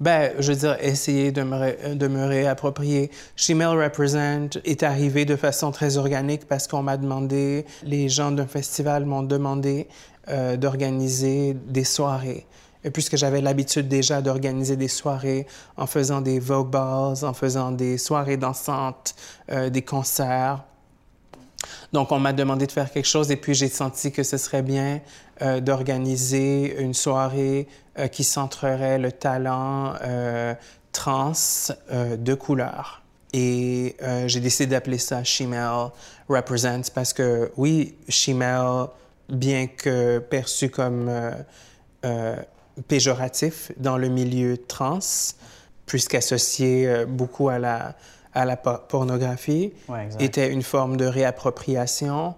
Ben, 0.00 0.32
je 0.40 0.52
veux 0.52 0.58
dire, 0.58 0.76
essayer 0.80 1.30
de 1.30 1.42
me, 1.42 1.56
ré- 1.56 1.94
de 1.94 2.08
me 2.08 2.24
réapproprier. 2.26 3.10
Shemale 3.36 3.80
Represent 3.82 4.48
est 4.64 4.82
arrivé 4.82 5.24
de 5.24 5.36
façon 5.36 5.70
très 5.70 5.96
organique 5.96 6.46
parce 6.48 6.66
qu'on 6.66 6.82
m'a 6.82 6.96
demandé, 6.96 7.66
les 7.84 8.08
gens 8.08 8.32
d'un 8.32 8.46
festival 8.48 9.04
m'ont 9.04 9.22
demandé 9.22 9.88
euh, 10.28 10.56
d'organiser 10.56 11.54
des 11.66 11.82
soirées. 11.82 12.46
Et 12.84 12.90
puisque 12.90 13.16
j'avais 13.16 13.40
l'habitude 13.40 13.88
déjà 13.88 14.22
d'organiser 14.22 14.76
des 14.76 14.86
soirées 14.86 15.48
en 15.76 15.88
faisant 15.88 16.20
des 16.20 16.38
Vogue 16.38 16.70
Balls, 16.70 17.24
en 17.24 17.32
faisant 17.32 17.72
des 17.72 17.98
soirées 17.98 18.36
dansantes, 18.36 19.16
euh, 19.50 19.68
des 19.68 19.82
concerts, 19.82 20.62
donc, 21.92 22.10
on 22.10 22.18
m'a 22.18 22.32
demandé 22.32 22.66
de 22.66 22.72
faire 22.72 22.90
quelque 22.90 23.06
chose 23.06 23.30
et 23.30 23.36
puis 23.36 23.54
j'ai 23.54 23.68
senti 23.68 24.10
que 24.10 24.24
ce 24.24 24.36
serait 24.36 24.62
bien 24.62 25.00
euh, 25.42 25.60
d'organiser 25.60 26.80
une 26.80 26.94
soirée 26.94 27.68
qui 28.10 28.24
centrerait 28.24 28.98
le 28.98 29.12
talent 29.12 29.94
trans 30.92 31.32
de 31.92 32.34
couleur. 32.34 33.02
Et 33.34 33.96
j'ai 34.26 34.40
décidé 34.40 34.68
d'appeler 34.68 34.96
ça 34.96 35.22
Shemale 35.24 35.90
Represents 36.28 36.90
parce 36.94 37.12
que, 37.12 37.52
oui, 37.56 37.94
Shemale, 38.08 38.88
bien 39.32 39.66
que 39.66 40.18
perçu 40.18 40.68
comme 40.70 41.08
euh, 41.08 41.32
euh, 42.04 42.36
péjoratif 42.86 43.72
dans 43.78 43.96
le 43.96 44.08
milieu 44.08 44.56
trans, 44.58 44.98
puisqu'associé 45.86 46.86
euh, 46.86 47.06
beaucoup 47.06 47.48
à 47.48 47.58
la, 47.58 47.96
à 48.34 48.44
la 48.44 48.56
po- 48.56 48.78
pornographie, 48.88 49.72
Ouais, 49.88 50.08
était 50.20 50.50
une 50.52 50.62
forme 50.62 50.96
de 50.96 51.06
réappropriation. 51.06 52.34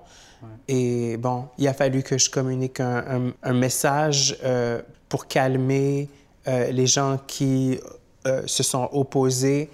Et 0.68 1.16
bon, 1.16 1.46
il 1.56 1.66
a 1.68 1.72
fallu 1.72 2.02
que 2.02 2.18
je 2.18 2.28
communique 2.30 2.78
un, 2.80 2.98
un- 2.98 3.32
un 3.42 3.52
message 3.54 4.36
euh, 4.44 4.82
pour 5.08 5.26
calmer 5.26 6.08
euh, 6.46 6.70
les 6.70 6.86
gens 6.86 7.18
qui 7.26 7.80
euh, 8.26 8.42
se 8.46 8.62
sont 8.62 8.88
opposés 8.92 9.70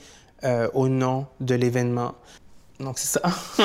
au 0.72 0.88
nom 0.88 1.26
de 1.40 1.54
l'événement. 1.54 2.14
Donc, 2.80 2.98
c'est 2.98 3.18
ça. 3.20 3.22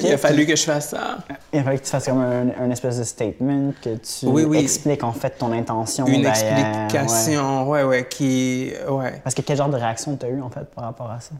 Il 0.00 0.12
a 0.12 0.18
fallu 0.18 0.46
que 0.46 0.54
je 0.56 0.62
fasse 0.62 0.90
ça. 0.90 1.18
Il 1.52 1.62
fallait 1.62 1.78
que 1.78 1.84
tu 1.84 1.90
fasses 1.90 2.04
comme 2.06 2.20
un, 2.20 2.48
un 2.60 2.70
espèce 2.70 2.98
de 2.98 3.04
statement, 3.04 3.72
que 3.82 3.96
tu 3.96 4.26
Oui, 4.26 4.44
oui. 4.44 4.58
expliques 4.58 5.02
en 5.04 5.12
fait 5.12 5.30
ton 5.30 5.52
intention. 5.52 6.06
Une 6.06 6.22
ouais. 6.24 6.28
explication, 6.30 7.68
ouais, 7.68 7.82
ouais, 7.82 8.06
qui. 8.08 8.72
Ouais. 8.88 9.20
Parce 9.22 9.34
que 9.34 9.42
quel 9.42 9.56
genre 9.56 9.68
de 9.68 9.76
réaction 9.76 10.16
tu 10.16 10.26
as 10.26 10.28
eu 10.28 10.40
en 10.40 10.50
fait 10.50 10.64
par 10.74 10.84
rapport 10.84 11.10
à 11.10 11.20
ça? 11.20 11.30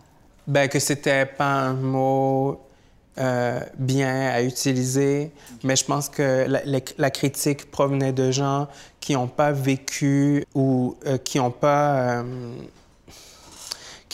Ben, 0.47 0.69
que 0.69 0.79
c'était 0.79 1.25
pas 1.25 1.53
un 1.53 1.73
mot 1.75 2.61
euh, 3.19 3.61
bien 3.79 4.31
à 4.31 4.43
utiliser, 4.43 5.31
mais 5.63 5.77
je 5.77 5.85
pense 5.85 6.09
que 6.09 6.47
la, 6.49 6.61
la- 6.65 6.81
la 6.99 7.11
critique 7.11 7.71
provenait 7.71 8.13
de 8.13 8.31
gens 8.31 8.67
qui 9.01 9.15
n'ont 9.15 9.27
pas 9.29 9.53
vécu 9.53 10.45
ou 10.55 10.97
euh, 11.07 11.17
qui 11.19 11.39
n'ont 11.39 11.51
pas. 11.51 11.95
euh, 11.95 12.23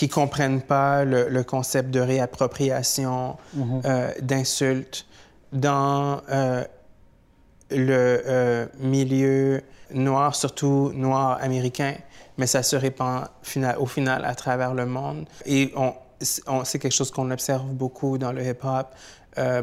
qui 0.00 0.08
comprennent 0.08 0.62
pas 0.62 1.04
le, 1.04 1.28
le 1.28 1.42
concept 1.44 1.90
de 1.90 2.00
réappropriation 2.00 3.36
euh, 3.84 4.10
d'insultes 4.22 5.04
dans 5.52 6.22
euh, 6.30 6.64
le 7.70 8.22
euh, 8.26 8.66
milieu 8.78 9.60
noir, 9.92 10.34
surtout 10.34 10.90
noir 10.94 11.38
américain, 11.42 11.94
mais 12.38 12.46
ça 12.46 12.62
se 12.62 12.76
répand 12.76 13.24
au 13.78 13.84
final 13.84 14.24
à 14.24 14.34
travers 14.34 14.72
le 14.72 14.86
monde. 14.86 15.26
Et 15.44 15.70
on, 15.76 15.92
on- 16.46 16.64
c'est 16.64 16.78
quelque 16.78 16.94
chose 17.00 17.10
qu'on 17.10 17.30
observe 17.30 17.66
beaucoup 17.82 18.16
dans 18.16 18.32
le 18.32 18.42
hip-hop. 18.42 18.86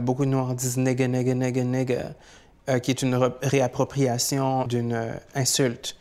Beaucoup 0.02 0.26
de 0.26 0.30
Noirs 0.30 0.54
disent 0.54 0.78
nigga, 0.78 1.08
nigga, 1.08 1.34
nigga, 1.34 1.64
nigga, 1.64 2.80
qui 2.84 2.92
est 2.92 3.02
une 3.02 3.16
réappropriation 3.42 4.66
d'une 4.68 4.96
insulte. 5.34 5.96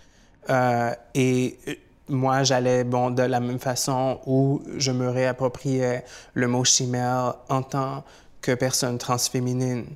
Et 1.15 1.59
moi, 2.09 2.43
j'allais 2.43 2.85
bon, 2.85 3.11
de 3.11 3.23
la 3.23 3.41
même 3.41 3.59
façon 3.59 4.21
où 4.27 4.63
je 4.77 4.93
me 4.93 5.09
réappropriais 5.09 6.05
le 6.35 6.47
mot 6.47 6.65
chimère 6.65 7.35
en 7.49 7.63
tant 7.63 8.05
que 8.41 8.55
personne 8.55 8.99
transféminine. 8.99 9.87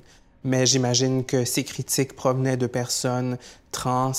Mais 0.43 0.65
j'imagine 0.65 1.23
que 1.23 1.45
ces 1.45 1.63
critiques 1.63 2.15
provenaient 2.15 2.57
de 2.57 2.67
personnes 2.67 3.37
trans, 3.71 4.11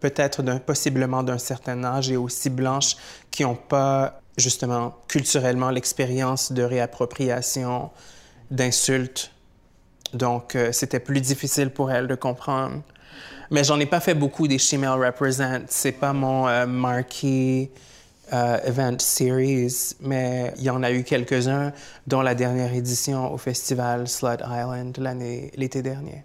peut-être 0.00 0.42
possiblement 0.60 1.22
d'un 1.22 1.38
certain 1.38 1.82
âge 1.84 2.10
et 2.10 2.16
aussi 2.16 2.50
blanches, 2.50 2.96
qui 3.30 3.42
n'ont 3.42 3.56
pas 3.56 4.20
justement 4.36 4.94
culturellement 5.08 5.70
l'expérience 5.70 6.52
de 6.52 6.62
réappropriation 6.62 7.90
d'insultes. 8.50 9.32
Donc, 10.14 10.56
euh, 10.56 10.72
c'était 10.72 11.00
plus 11.00 11.20
difficile 11.20 11.70
pour 11.70 11.90
elles 11.90 12.06
de 12.06 12.14
comprendre 12.14 12.82
Mais 13.52 13.64
j'en 13.64 13.78
ai 13.78 13.86
pas 13.86 14.00
fait 14.00 14.14
beaucoup 14.14 14.48
des 14.48 14.56
Shemale 14.56 14.98
Represent. 14.98 15.60
C'est 15.68 15.92
pas 15.92 16.14
mon 16.14 16.48
euh, 16.48 16.64
marquee 16.64 17.68
euh, 18.32 18.58
event 18.64 18.96
series, 18.98 19.94
mais 20.00 20.54
il 20.56 20.62
y 20.62 20.70
en 20.70 20.82
a 20.82 20.90
eu 20.90 21.04
quelques-uns, 21.04 21.70
dont 22.06 22.22
la 22.22 22.34
dernière 22.34 22.72
édition 22.72 23.30
au 23.30 23.36
festival 23.36 24.08
Slut 24.08 24.40
Island 24.40 24.96
l'été 25.54 25.82
dernier. 25.82 26.24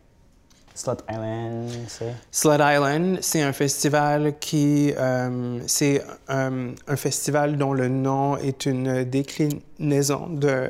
Slut 0.74 1.04
Island, 1.10 1.70
c'est? 1.90 2.14
Slut 2.32 2.62
Island, 2.62 3.18
c'est 3.20 3.42
un 3.42 3.52
festival 3.52 4.40
qui. 4.40 4.94
euh, 4.98 5.60
c'est 5.68 6.02
un 6.30 6.96
festival 6.96 7.58
dont 7.58 7.74
le 7.74 7.90
nom 7.90 8.38
est 8.38 8.66
une 8.66 9.04
déclinaison 9.04 10.28
de, 10.30 10.70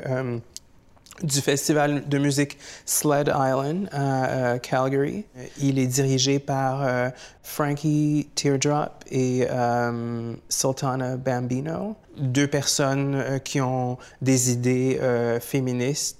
du 1.22 1.40
festival 1.40 2.08
de 2.08 2.18
musique 2.18 2.58
Sled 2.86 3.28
Island 3.28 3.88
à 3.92 4.26
euh, 4.26 4.58
Calgary. 4.58 5.24
Il 5.60 5.78
est 5.78 5.86
dirigé 5.86 6.38
par 6.38 6.82
euh, 6.82 7.10
Frankie 7.42 8.28
Teardrop 8.34 9.04
et 9.10 9.46
euh, 9.50 10.34
Sultana 10.48 11.16
Bambino, 11.16 11.96
deux 12.16 12.46
personnes 12.46 13.14
euh, 13.14 13.38
qui 13.38 13.60
ont 13.60 13.98
des 14.22 14.52
idées 14.52 14.98
euh, 15.00 15.40
féministes 15.40 16.16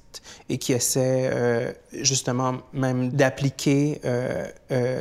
et 0.49 0.59
qui 0.59 0.73
essaient 0.73 1.31
euh, 1.33 1.73
justement 1.93 2.57
même 2.73 3.11
d'appliquer 3.11 4.01
euh, 4.05 4.47
euh, 4.73 5.01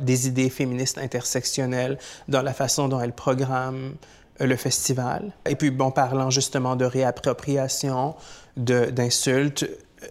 des 0.00 0.26
idées 0.26 0.50
féministes 0.50 0.98
intersectionnelles 0.98 1.98
dans 2.28 2.42
la 2.42 2.52
façon 2.52 2.88
dont 2.88 3.00
elles 3.00 3.12
programment 3.12 3.92
euh, 4.40 4.46
le 4.46 4.56
festival. 4.56 5.32
Et 5.46 5.54
puis, 5.54 5.70
bon, 5.70 5.90
parlant 5.90 6.30
justement 6.30 6.76
de 6.76 6.84
réappropriation, 6.84 8.16
d'insultes, 8.56 9.62
euh, 9.64 10.06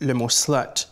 le 0.00 0.14
mot 0.14 0.28
slut 0.28 0.88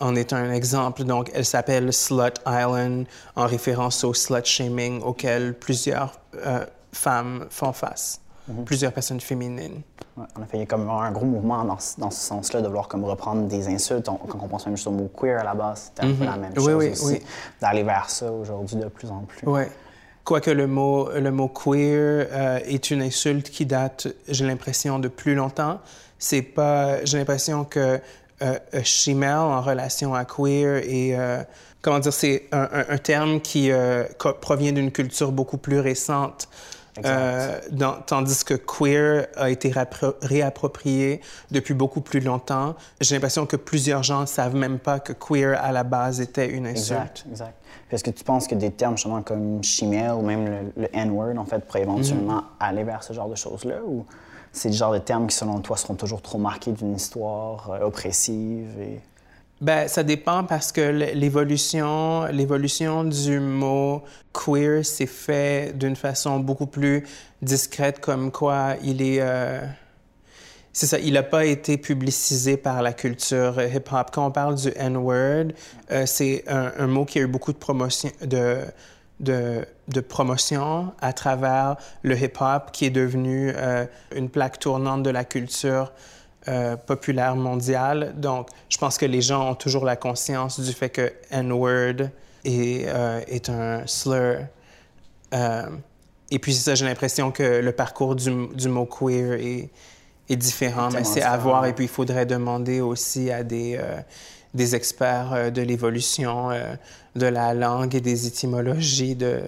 en 0.00 0.14
est 0.14 0.32
un 0.32 0.52
exemple. 0.52 1.04
Donc, 1.04 1.30
elle 1.34 1.44
s'appelle 1.44 1.92
Slut 1.92 2.34
Island 2.46 3.06
en 3.36 3.46
référence 3.46 4.04
au 4.04 4.14
slut 4.14 4.44
shaming 4.44 5.02
auquel 5.02 5.54
plusieurs 5.54 6.18
euh, 6.46 6.64
femmes 6.92 7.46
font 7.50 7.72
face, 7.72 8.20
plusieurs 8.64 8.92
personnes 8.92 9.20
féminines. 9.20 9.82
Ouais, 10.16 10.24
en 10.36 10.42
effet, 10.42 10.56
il 10.56 10.60
y 10.60 10.62
a 10.62 10.66
comme 10.66 10.88
un 10.88 11.10
gros 11.12 11.26
mouvement 11.26 11.64
dans, 11.64 11.78
ce- 11.78 12.00
dans 12.00 12.10
ce 12.10 12.20
sens-là 12.20 12.60
de 12.60 12.66
vouloir 12.66 12.88
comme 12.88 13.04
reprendre 13.04 13.46
des 13.46 13.68
insultes. 13.68 14.08
On- 14.08 14.16
quand 14.16 14.38
on 14.42 14.48
pense 14.48 14.66
même 14.66 14.76
juste 14.76 14.86
au 14.88 14.92
mot 14.92 15.08
queer 15.16 15.40
à 15.40 15.44
la 15.44 15.54
base, 15.54 15.90
c'était 15.94 16.08
un 16.08 16.14
peu 16.14 16.24
la 16.24 16.36
même 16.36 16.52
Oui, 16.56 16.64
chose 16.64 16.74
oui, 16.74 16.88
aussi. 16.90 17.04
oui. 17.06 17.22
D'aller 17.60 17.82
vers 17.82 18.08
ça 18.08 18.30
aujourd'hui 18.32 18.76
de 18.76 18.86
plus 18.88 19.10
en 19.10 19.20
plus. 19.20 19.46
Ouais. 19.46 19.70
Quoique 20.28 20.50
le 20.50 20.66
mot, 20.66 21.08
le 21.10 21.30
mot 21.30 21.48
queer 21.48 22.26
euh, 22.30 22.58
est 22.66 22.90
une 22.90 23.00
insulte 23.00 23.48
qui 23.48 23.64
date, 23.64 24.08
j'ai 24.28 24.44
l'impression, 24.46 24.98
de 24.98 25.08
plus 25.08 25.34
longtemps. 25.34 25.80
C'est 26.18 26.42
pas, 26.42 27.02
j'ai 27.02 27.16
l'impression 27.16 27.64
que 27.64 27.78
euh, 27.80 27.98
euh, 28.42 28.58
shemale 28.84 29.38
en 29.38 29.62
relation 29.62 30.14
à 30.14 30.26
queer 30.26 30.82
et 30.84 31.18
euh, 31.18 31.42
comment 31.80 31.98
dire, 31.98 32.12
c'est 32.12 32.44
un, 32.52 32.68
un- 32.90 32.98
terme 32.98 33.40
qui 33.40 33.70
euh, 33.72 34.04
provient 34.42 34.72
d'une 34.72 34.92
culture 34.92 35.32
beaucoup 35.32 35.56
plus 35.56 35.80
récente. 35.80 36.46
Euh, 37.04 37.60
dans- 37.70 38.00
tandis 38.06 38.44
que 38.44 38.54
queer 38.54 39.26
a 39.36 39.50
été 39.50 39.72
réapproprié 40.22 41.20
depuis 41.50 41.74
beaucoup 41.74 42.00
plus 42.00 42.20
longtemps. 42.20 42.74
J'ai 43.00 43.14
l'impression 43.14 43.46
que 43.46 43.56
plusieurs 43.56 44.02
gens 44.02 44.22
ne 44.22 44.26
savent 44.26 44.54
même 44.54 44.78
pas 44.78 45.00
que 45.00 45.12
queer 45.12 45.58
à 45.62 45.72
la 45.72 45.84
base 45.84 46.20
était 46.20 46.48
une 46.48 46.66
insulte. 46.66 46.90
Exact, 46.90 47.24
exact. 47.30 47.54
Est-ce 47.90 48.04
que 48.04 48.10
tu 48.10 48.24
penses 48.24 48.46
que 48.46 48.54
des 48.54 48.70
termes 48.70 48.96
justement 48.96 49.22
comme 49.22 49.62
chimère 49.62 50.18
ou 50.18 50.22
même 50.22 50.46
le, 50.76 50.82
le 50.82 50.88
N-word, 50.96 51.38
en 51.38 51.44
fait, 51.44 51.60
pourraient 51.60 51.82
éventuellement 51.82 52.42
aller 52.60 52.84
vers 52.84 53.02
ce 53.02 53.12
genre 53.12 53.28
de 53.28 53.34
choses-là? 53.36 53.76
Ou 53.86 54.04
c'est 54.52 54.68
le 54.68 54.74
genre 54.74 54.92
de 54.92 54.98
termes 54.98 55.26
qui, 55.26 55.36
selon 55.36 55.60
toi, 55.60 55.76
seront 55.76 55.94
toujours 55.94 56.20
trop 56.20 56.38
marqués 56.38 56.72
d'une 56.72 56.94
histoire 56.96 57.70
euh, 57.70 57.86
oppressive? 57.86 58.78
Et... 58.80 59.00
Ben, 59.60 59.88
ça 59.88 60.04
dépend 60.04 60.44
parce 60.44 60.70
que 60.70 60.80
l'évolution, 60.80 62.26
l'évolution 62.26 63.02
du 63.02 63.40
mot 63.40 64.04
queer 64.32 64.84
s'est 64.84 65.06
fait 65.06 65.76
d'une 65.76 65.96
façon 65.96 66.38
beaucoup 66.38 66.66
plus 66.66 67.04
discrète, 67.42 67.98
comme 68.00 68.30
quoi 68.30 68.74
il 68.84 69.02
est. 69.02 69.18
euh, 69.20 69.66
C'est 70.72 70.86
ça, 70.86 70.98
il 71.00 71.14
n'a 71.14 71.24
pas 71.24 71.44
été 71.44 71.76
publicisé 71.76 72.56
par 72.56 72.82
la 72.82 72.92
culture 72.92 73.60
hip-hop. 73.60 74.10
Quand 74.12 74.26
on 74.26 74.30
parle 74.30 74.54
du 74.54 74.72
N-word, 74.76 75.48
euh, 75.90 76.06
c'est 76.06 76.44
un, 76.46 76.86
mot 76.86 77.04
qui 77.04 77.18
a 77.18 77.22
eu 77.22 77.26
beaucoup 77.26 77.52
de 77.52 77.58
promotion, 77.58 78.10
de, 78.20 78.60
de 79.18 80.00
promotion 80.00 80.92
à 81.00 81.12
travers 81.12 81.76
le 82.02 82.16
hip-hop, 82.16 82.70
qui 82.70 82.84
est 82.84 82.90
devenu 82.90 83.52
euh, 83.56 83.86
une 84.14 84.28
plaque 84.28 84.60
tournante 84.60 85.02
de 85.02 85.10
la 85.10 85.24
culture 85.24 85.92
euh, 86.48 86.76
populaire 86.76 87.36
mondiale. 87.36 88.14
Donc, 88.16 88.48
je 88.68 88.78
pense 88.78 88.98
que 88.98 89.06
les 89.06 89.20
gens 89.22 89.50
ont 89.50 89.54
toujours 89.54 89.84
la 89.84 89.96
conscience 89.96 90.58
du 90.58 90.72
fait 90.72 90.90
que 90.90 91.12
N-word 91.30 92.08
est, 92.44 92.86
euh, 92.88 93.20
est 93.28 93.48
un 93.48 93.86
slur. 93.86 94.38
Euh, 95.34 95.62
et 96.30 96.38
puis, 96.38 96.54
ça, 96.54 96.74
j'ai 96.74 96.86
l'impression 96.86 97.30
que 97.30 97.60
le 97.60 97.72
parcours 97.72 98.16
du, 98.16 98.48
du 98.54 98.68
mot 98.68 98.86
queer 98.86 99.34
est, 99.34 99.70
est 100.28 100.36
différent, 100.36 100.88
mais 100.92 101.04
c'est 101.04 101.22
à 101.22 101.36
voir. 101.36 101.66
Et 101.66 101.72
puis, 101.72 101.84
il 101.84 101.90
faudrait 101.90 102.26
demander 102.26 102.80
aussi 102.80 103.30
à 103.30 103.42
des, 103.42 103.80
des 104.54 104.74
experts 104.74 105.52
de 105.52 105.62
l'évolution 105.62 106.50
de 107.14 107.26
la 107.26 107.54
langue 107.54 107.94
et 107.94 108.00
des 108.00 108.26
étymologies 108.26 109.14
de 109.14 109.40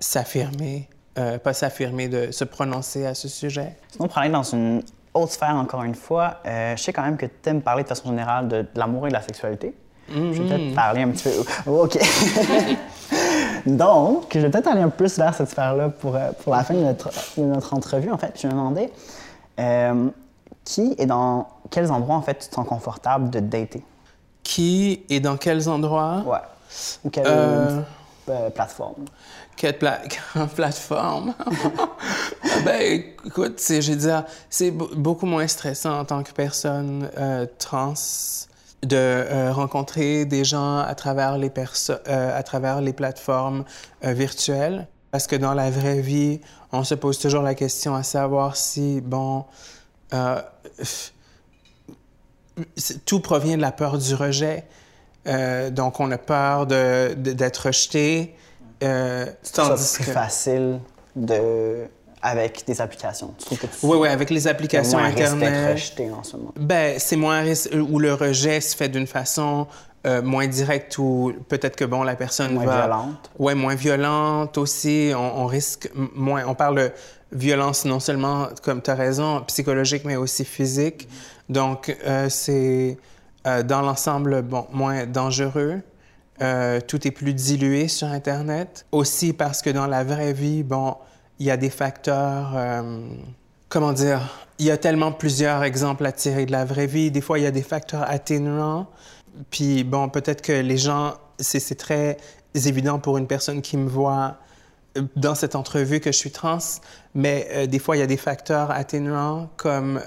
s'affirmer, 0.00 0.88
euh, 1.18 1.38
pas 1.38 1.52
s'affirmer, 1.52 2.08
de 2.08 2.32
se 2.32 2.44
prononcer 2.44 3.06
à 3.06 3.14
ce 3.14 3.28
sujet. 3.28 3.76
Sinon, 3.92 4.08
pour 4.08 4.18
aller 4.18 4.32
dans 4.32 4.42
une 4.42 4.82
autre 5.14 5.32
sphère, 5.32 5.56
encore 5.56 5.82
une 5.82 5.94
fois, 5.94 6.36
euh, 6.46 6.76
je 6.76 6.82
sais 6.82 6.92
quand 6.92 7.02
même 7.02 7.16
que 7.16 7.26
tu 7.26 7.48
aimes 7.48 7.62
parler 7.62 7.82
de 7.82 7.88
façon 7.88 8.08
générale 8.08 8.48
de, 8.48 8.62
de 8.62 8.68
l'amour 8.76 9.06
et 9.06 9.10
de 9.10 9.14
la 9.14 9.22
sexualité. 9.22 9.74
Je 10.10 10.42
vais 10.42 10.48
peut-être 10.48 10.74
parler 10.74 11.02
un 11.02 11.10
petit 11.10 11.24
peu. 11.24 11.44
Oh, 11.66 11.84
OK. 11.84 11.98
Donc, 13.66 14.28
je 14.34 14.40
vais 14.40 14.50
peut-être 14.50 14.68
aller 14.68 14.80
un 14.80 14.88
peu 14.88 14.96
plus 15.04 15.18
vers 15.18 15.34
cette 15.34 15.50
sphère-là 15.50 15.90
pour, 15.90 16.16
euh, 16.16 16.30
pour 16.42 16.54
la 16.54 16.64
fin 16.64 16.74
de 16.74 16.80
notre, 16.80 17.10
de 17.36 17.44
notre 17.44 17.74
entrevue. 17.74 18.10
En 18.10 18.18
fait, 18.18 18.38
je 18.40 18.46
me 18.46 18.52
demandais 18.52 18.90
euh, 19.60 20.08
qui 20.64 20.94
et 20.98 21.06
dans 21.06 21.48
quels 21.70 21.90
endroits, 21.90 22.16
en 22.16 22.22
fait, 22.22 22.38
tu 22.38 22.48
te 22.48 22.54
sens 22.54 22.66
confortable 22.66 23.30
de 23.30 23.40
dater? 23.40 23.82
Qui 24.42 25.04
et 25.10 25.20
dans 25.20 25.36
quels 25.36 25.68
endroits? 25.68 26.22
Ouais. 26.26 26.38
Ou 27.04 27.10
quelle 27.10 27.24
euh, 27.26 28.50
plateforme? 28.50 29.04
Quelle 29.58 29.76
pla- 29.76 30.00
plateforme? 30.54 31.34
ben, 32.64 33.02
écoute, 33.26 33.60
je 33.68 33.90
veux 33.90 33.98
dire, 33.98 34.24
c'est 34.48 34.70
beaucoup 34.70 35.26
moins 35.26 35.48
stressant 35.48 35.98
en 35.98 36.04
tant 36.04 36.22
que 36.22 36.30
personne 36.32 37.10
euh, 37.18 37.44
trans 37.58 37.94
de 38.84 38.96
euh, 38.96 39.52
rencontrer 39.52 40.24
des 40.26 40.44
gens 40.44 40.78
à 40.78 40.94
travers 40.94 41.36
les, 41.38 41.50
euh, 41.90 42.38
à 42.38 42.42
travers 42.44 42.80
les 42.80 42.92
plateformes 42.92 43.64
euh, 44.04 44.12
virtuelles. 44.12 44.86
Parce 45.10 45.26
que 45.26 45.34
dans 45.34 45.54
la 45.54 45.70
vraie 45.70 46.00
vie, 46.00 46.40
on 46.70 46.84
se 46.84 46.94
pose 46.94 47.18
toujours 47.18 47.42
la 47.42 47.56
question 47.56 47.96
à 47.96 48.04
savoir 48.04 48.54
si, 48.56 49.00
bon, 49.00 49.44
tout 53.06 53.20
provient 53.20 53.56
de 53.56 53.62
la 53.62 53.72
peur 53.72 53.98
du 53.98 54.14
rejet. 54.14 54.64
Donc, 55.70 55.98
on 55.98 56.10
a 56.12 56.18
peur 56.18 56.66
de- 56.66 57.14
de- 57.14 57.32
d'être 57.32 57.66
rejeté. 57.66 58.36
Euh, 58.82 59.26
C'est 59.42 59.62
plus 59.62 60.06
que- 60.06 60.12
facile 60.12 60.78
de... 61.16 61.84
avec 62.22 62.64
des 62.66 62.80
applications. 62.80 63.34
Tu 63.38 63.56
que 63.56 63.66
tu 63.66 63.72
Oui, 63.82 63.96
oui, 63.98 64.08
avec 64.08 64.30
les 64.30 64.46
applications 64.46 64.98
moins 64.98 65.08
Internet. 65.08 65.72
rejeté 65.72 66.10
en 66.10 66.22
ce 66.22 66.36
moment? 66.36 66.52
Ben, 66.56 66.98
c'est 66.98 67.16
moins 67.16 67.40
risque, 67.40 67.70
où 67.74 67.98
le 67.98 68.14
rejet 68.14 68.60
se 68.60 68.76
fait 68.76 68.88
d'une 68.88 69.06
façon 69.06 69.66
euh, 70.06 70.22
moins 70.22 70.46
directe 70.46 70.96
ou 70.98 71.32
peut-être 71.48 71.74
que, 71.76 71.84
bon, 71.84 72.04
la 72.04 72.14
personne 72.14 72.54
Moins 72.54 72.66
va... 72.66 72.80
violente. 72.82 73.30
Ouais, 73.38 73.54
moins 73.56 73.74
violente 73.74 74.56
aussi. 74.56 75.10
On, 75.14 75.42
on 75.42 75.46
risque 75.46 75.90
moins... 76.14 76.44
On 76.46 76.54
parle 76.54 76.76
de 76.76 76.92
violence 77.32 77.84
non 77.84 77.98
seulement, 78.00 78.46
comme 78.62 78.80
tu 78.80 78.90
as 78.90 78.94
raison, 78.94 79.42
psychologique, 79.48 80.04
mais 80.04 80.14
aussi 80.16 80.44
physique. 80.44 81.08
Donc, 81.48 81.94
euh, 82.06 82.28
c'est 82.28 82.96
euh, 83.46 83.62
dans 83.64 83.82
l'ensemble, 83.82 84.42
bon, 84.42 84.66
moins 84.72 85.04
dangereux. 85.04 85.80
Euh, 86.40 86.80
tout 86.80 87.06
est 87.06 87.10
plus 87.10 87.34
dilué 87.34 87.88
sur 87.88 88.08
Internet. 88.08 88.86
Aussi 88.92 89.32
parce 89.32 89.62
que 89.62 89.70
dans 89.70 89.86
la 89.86 90.04
vraie 90.04 90.32
vie, 90.32 90.62
bon, 90.62 90.96
il 91.38 91.46
y 91.46 91.50
a 91.50 91.56
des 91.56 91.70
facteurs... 91.70 92.52
euh, 92.56 93.08
comment 93.68 93.92
dire, 93.92 94.46
il 94.58 94.66
y 94.66 94.70
a 94.70 94.76
tellement 94.76 95.12
plusieurs 95.12 95.64
exemples 95.64 96.06
à 96.06 96.12
tirer 96.12 96.46
de 96.46 96.52
la 96.52 96.64
vraie 96.64 96.86
vie. 96.86 97.10
Des 97.10 97.20
fois, 97.20 97.38
il 97.38 97.42
y 97.42 97.46
a 97.46 97.50
des 97.50 97.62
facteurs 97.62 98.08
atténuants. 98.08 98.86
Puis, 99.50 99.84
bon, 99.84 100.08
peut-être 100.08 100.42
que 100.42 100.52
les 100.52 100.78
gens, 100.78 101.14
c'est 101.38 101.76
très 101.76 102.16
évident 102.54 102.98
pour 102.98 103.18
une 103.18 103.26
personne 103.26 103.60
qui 103.60 103.76
me 103.76 103.88
voit 103.88 104.36
euh, 104.96 105.02
dans 105.16 105.34
cette 105.34 105.54
entrevue 105.54 106.00
que 106.00 106.12
je 106.12 106.18
suis 106.18 106.30
trans, 106.30 106.58
mais 107.14 107.66
des 107.66 107.78
fois, 107.78 107.96
il 107.96 108.00
y 108.00 108.02
a 108.02 108.06
des 108.06 108.16
facteurs 108.16 108.70
atténuants 108.70 109.50
comme 109.56 110.00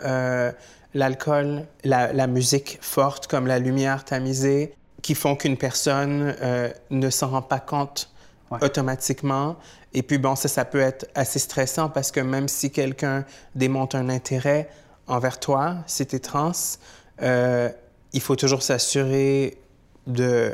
l'alcool, 0.94 1.66
la, 1.84 2.14
la 2.14 2.28
musique 2.28 2.78
forte, 2.82 3.28
comme 3.28 3.48
la 3.48 3.60
lumière 3.60 4.04
tamisée, 4.04 4.74
qui 5.02 5.16
font 5.16 5.36
qu'une 5.36 5.58
personne 5.58 6.36
euh, 6.42 6.72
ne 6.90 7.10
s'en 7.10 7.30
rend 7.30 7.42
pas 7.42 7.60
compte 7.60 8.08
Ouais. 8.52 8.62
automatiquement. 8.66 9.56
Et 9.94 10.04
puis, 10.04 10.18
bon, 10.18 10.36
ça, 10.36 10.50
ça 10.50 10.66
peut 10.66 10.82
être 10.82 11.08
assez 11.16 11.40
stressant 11.40 11.88
parce 11.88 12.12
que 12.12 12.20
même 12.20 12.50
si 12.50 12.70
quelqu'un 12.70 13.24
démontre 13.56 13.96
un 13.96 14.10
intérêt 14.10 14.68
envers 15.08 15.40
toi, 15.40 15.76
si 15.88 16.06
tu 16.06 16.18
es 16.18 16.20
trans, 16.20 16.52
euh, 17.22 17.70
il 18.12 18.20
faut 18.20 18.36
toujours 18.36 18.62
s'assurer 18.62 19.58
de 20.06 20.52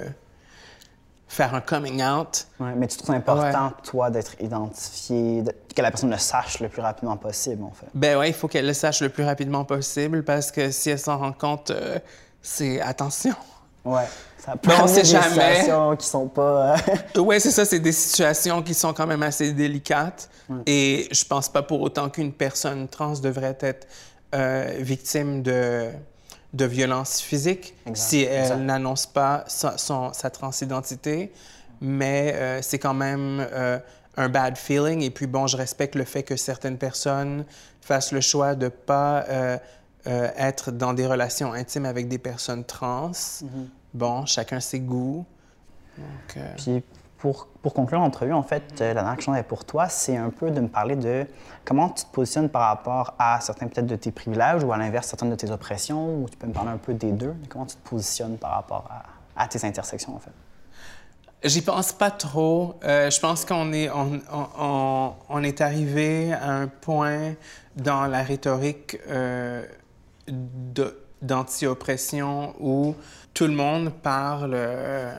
faire 1.27 1.55
un 1.55 1.61
coming 1.61 2.03
out. 2.03 2.45
Ouais, 2.59 2.73
mais 2.75 2.87
tu 2.87 2.97
trouves 2.97 3.15
important, 3.15 3.73
toi, 3.83 4.11
d'être 4.11 4.39
identifié, 4.41 5.43
que 5.75 5.81
la 5.81 5.89
personne 5.89 6.11
le 6.11 6.17
sache 6.19 6.59
le 6.59 6.69
plus 6.69 6.81
rapidement 6.83 7.17
possible, 7.17 7.63
en 7.63 7.71
fait. 7.71 7.87
Ben 7.95 8.17
oui, 8.19 8.27
il 8.27 8.33
faut 8.33 8.47
qu'elle 8.47 8.67
le 8.67 8.73
sache 8.73 9.01
le 9.01 9.09
plus 9.09 9.23
rapidement 9.23 9.65
possible 9.65 10.23
parce 10.23 10.51
que 10.51 10.69
si 10.69 10.91
elle 10.91 10.99
s'en 10.99 11.17
rend 11.17 11.33
compte, 11.33 11.71
euh, 11.71 11.97
c'est 12.43 12.79
attention. 12.79 13.33
Ouais. 13.83 14.05
Ça 14.47 14.55
peut 14.55 14.69
ben, 14.69 14.85
des 14.85 15.03
situations 15.03 15.95
qui 15.97 16.07
sont 16.07 16.29
pas. 16.29 16.77
Euh, 17.15 17.19
ouais, 17.21 17.37
c'est 17.37 17.51
ça, 17.51 17.65
c'est 17.65 17.81
des 17.81 17.91
situations 17.91 18.63
qui 18.63 18.73
sont 18.73 18.93
quand 18.93 19.05
même 19.05 19.21
assez 19.21 19.51
délicates. 19.51 20.29
Et 20.65 21.09
je 21.11 21.25
pense 21.25 21.49
pas 21.49 21.63
pour 21.63 21.81
autant 21.81 22.09
qu'une 22.09 22.31
personne 22.31 22.87
trans 22.87 23.19
devrait 23.19 23.57
être 23.59 23.85
euh, 24.33 24.77
victime 24.79 25.43
de 25.43 25.89
de 26.53 26.63
violence 26.63 27.19
physique 27.19 27.75
si 27.93 28.21
elle 28.21 28.65
n'annonce 28.65 29.05
pas 29.05 29.43
sa, 29.47 29.77
son, 29.77 30.13
sa 30.13 30.29
transidentité. 30.29 31.33
Mais 31.81 32.33
euh, 32.33 32.61
c'est 32.61 32.79
quand 32.79 32.93
même 32.93 33.45
un 34.15 34.29
bad 34.29 34.57
feeling. 34.57 35.01
Et 35.01 35.09
puis, 35.09 35.27
bon, 35.27 35.47
je 35.47 35.57
respecte 35.57 35.95
le 35.95 36.05
fait 36.05 36.23
que 36.23 36.37
certaines 36.37 36.77
personnes 36.77 37.43
fassent 37.81 38.13
le 38.13 38.21
choix 38.21 38.55
de 38.55 38.65
ne 38.65 38.69
pas 38.69 39.25
euh, 40.07 40.29
être 40.37 40.71
dans 40.71 40.93
des 40.93 41.05
relations 41.05 41.51
intimes 41.51 41.85
avec 41.85 42.07
des 42.07 42.17
personnes 42.17 42.63
trans. 42.63 43.11
Mm-hmm. 43.11 43.67
Bon, 43.93 44.25
chacun 44.25 44.59
ses 44.59 44.79
goûts. 44.79 45.25
Donc, 45.97 46.43
Puis, 46.57 46.83
pour, 47.17 47.47
pour 47.61 47.73
conclure 47.73 47.99
l'entrevue, 47.99 48.33
en 48.33 48.43
fait, 48.43 48.81
euh, 48.81 48.89
la 48.89 49.01
dernière 49.01 49.15
question 49.15 49.35
est 49.35 49.43
pour 49.43 49.65
toi, 49.65 49.89
c'est 49.89 50.17
un 50.17 50.29
peu 50.29 50.51
de 50.51 50.59
me 50.59 50.67
parler 50.67 50.95
de 50.95 51.25
comment 51.65 51.89
tu 51.89 52.05
te 52.05 52.11
positionnes 52.11 52.49
par 52.49 52.69
rapport 52.69 53.15
à 53.17 53.39
certains 53.41 53.67
peut-être 53.67 53.87
de 53.87 53.95
tes 53.95 54.11
privilèges 54.11 54.63
ou 54.63 54.71
à 54.71 54.77
l'inverse 54.77 55.07
certaines 55.07 55.31
de 55.31 55.35
tes 55.35 55.49
oppressions, 55.49 56.21
ou 56.21 56.29
tu 56.29 56.37
peux 56.37 56.47
me 56.47 56.53
parler 56.53 56.69
un 56.69 56.77
peu 56.77 56.93
des 56.93 57.11
deux, 57.11 57.35
comment 57.49 57.65
tu 57.65 57.75
te 57.75 57.89
positionnes 57.89 58.37
par 58.37 58.51
rapport 58.51 58.87
à, 59.35 59.43
à 59.43 59.47
tes 59.47 59.65
intersections, 59.65 60.15
en 60.15 60.19
fait? 60.19 60.31
J'y 61.43 61.61
pense 61.61 61.91
pas 61.93 62.09
trop. 62.09 62.75
Euh, 62.83 63.11
je 63.11 63.19
pense 63.19 63.45
qu'on 63.45 63.71
est, 63.71 63.89
on, 63.91 64.19
on, 64.59 65.13
on, 65.29 65.43
est 65.43 65.61
arrivé 65.61 66.33
à 66.33 66.49
un 66.49 66.67
point 66.67 67.35
dans 67.75 68.07
la 68.07 68.23
rhétorique 68.23 68.97
euh, 69.07 69.63
d'anti-oppression 71.21 72.55
où 72.59 72.95
tout 73.33 73.47
le 73.47 73.53
monde 73.53 73.91
parle 73.91 74.53
euh, 74.53 75.13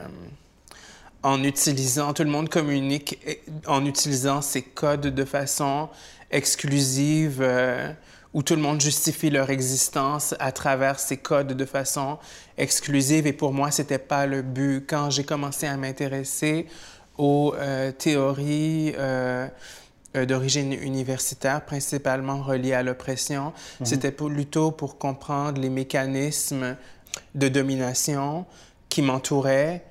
en 1.23 1.43
utilisant, 1.43 2.13
tout 2.13 2.23
le 2.23 2.29
monde 2.29 2.49
communique 2.49 3.19
en 3.67 3.85
utilisant 3.85 4.41
ces 4.41 4.61
codes 4.61 5.07
de 5.07 5.25
façon 5.25 5.89
exclusive, 6.31 7.39
euh, 7.41 7.91
où 8.33 8.43
tout 8.43 8.55
le 8.55 8.61
monde 8.61 8.79
justifie 8.79 9.29
leur 9.29 9.49
existence 9.49 10.35
à 10.39 10.51
travers 10.51 10.99
ces 10.99 11.17
codes 11.17 11.53
de 11.53 11.65
façon 11.65 12.19
exclusive. 12.57 13.25
Et 13.25 13.33
pour 13.33 13.53
moi, 13.53 13.71
c'était 13.71 13.97
pas 13.97 14.25
le 14.25 14.41
but. 14.41 14.85
Quand 14.87 15.09
j'ai 15.09 15.23
commencé 15.23 15.65
à 15.65 15.75
m'intéresser 15.77 16.67
aux 17.17 17.53
euh, 17.57 17.91
théories 17.91 18.93
euh, 20.15 20.25
d'origine 20.25 20.73
universitaire, 20.73 21.65
principalement 21.65 22.41
reliées 22.41 22.73
à 22.73 22.83
l'oppression, 22.83 23.53
mhm. 23.79 23.85
c'était 23.85 24.11
plutôt 24.11 24.71
pour 24.71 24.97
comprendre 24.97 25.61
les 25.61 25.69
mécanismes 25.69 26.75
de 27.35 27.47
domination 27.47 28.45
qui 28.89 29.01
m'entouraient 29.01 29.83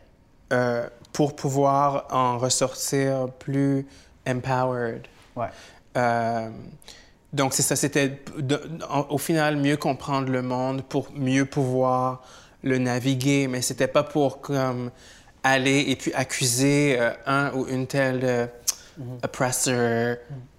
pour 1.13 1.37
pouvoir 1.37 2.07
en 2.11 2.39
ressortir 2.39 3.29
plus 3.39 3.87
empowered. 4.27 5.07
Ouais. 5.37 5.49
Euh, 5.97 6.49
donc, 7.33 7.53
c'est 7.53 7.63
ça, 7.63 7.77
c'était 7.77 8.23
au 9.11 9.19
final 9.19 9.57
mieux 9.57 9.77
comprendre 9.77 10.31
le 10.31 10.43
monde 10.43 10.83
pour 10.83 11.09
mieux 11.15 11.45
pouvoir 11.45 12.23
le 12.63 12.79
naviguer, 12.79 13.49
mais 13.49 13.63
c'était 13.63 13.89
pas 13.89 14.03
pour 14.03 14.41
comme 14.41 14.91
aller 15.43 15.85
et 15.89 15.97
puis 15.97 16.13
accuser 16.15 16.97
euh, 16.99 17.11
un 17.27 17.53
ou 17.53 17.67
une 17.69 17.87
telle 17.87 18.21
euh, 18.25 18.47
mm-hmm. 18.99 19.25
oppressor, 19.25 20.17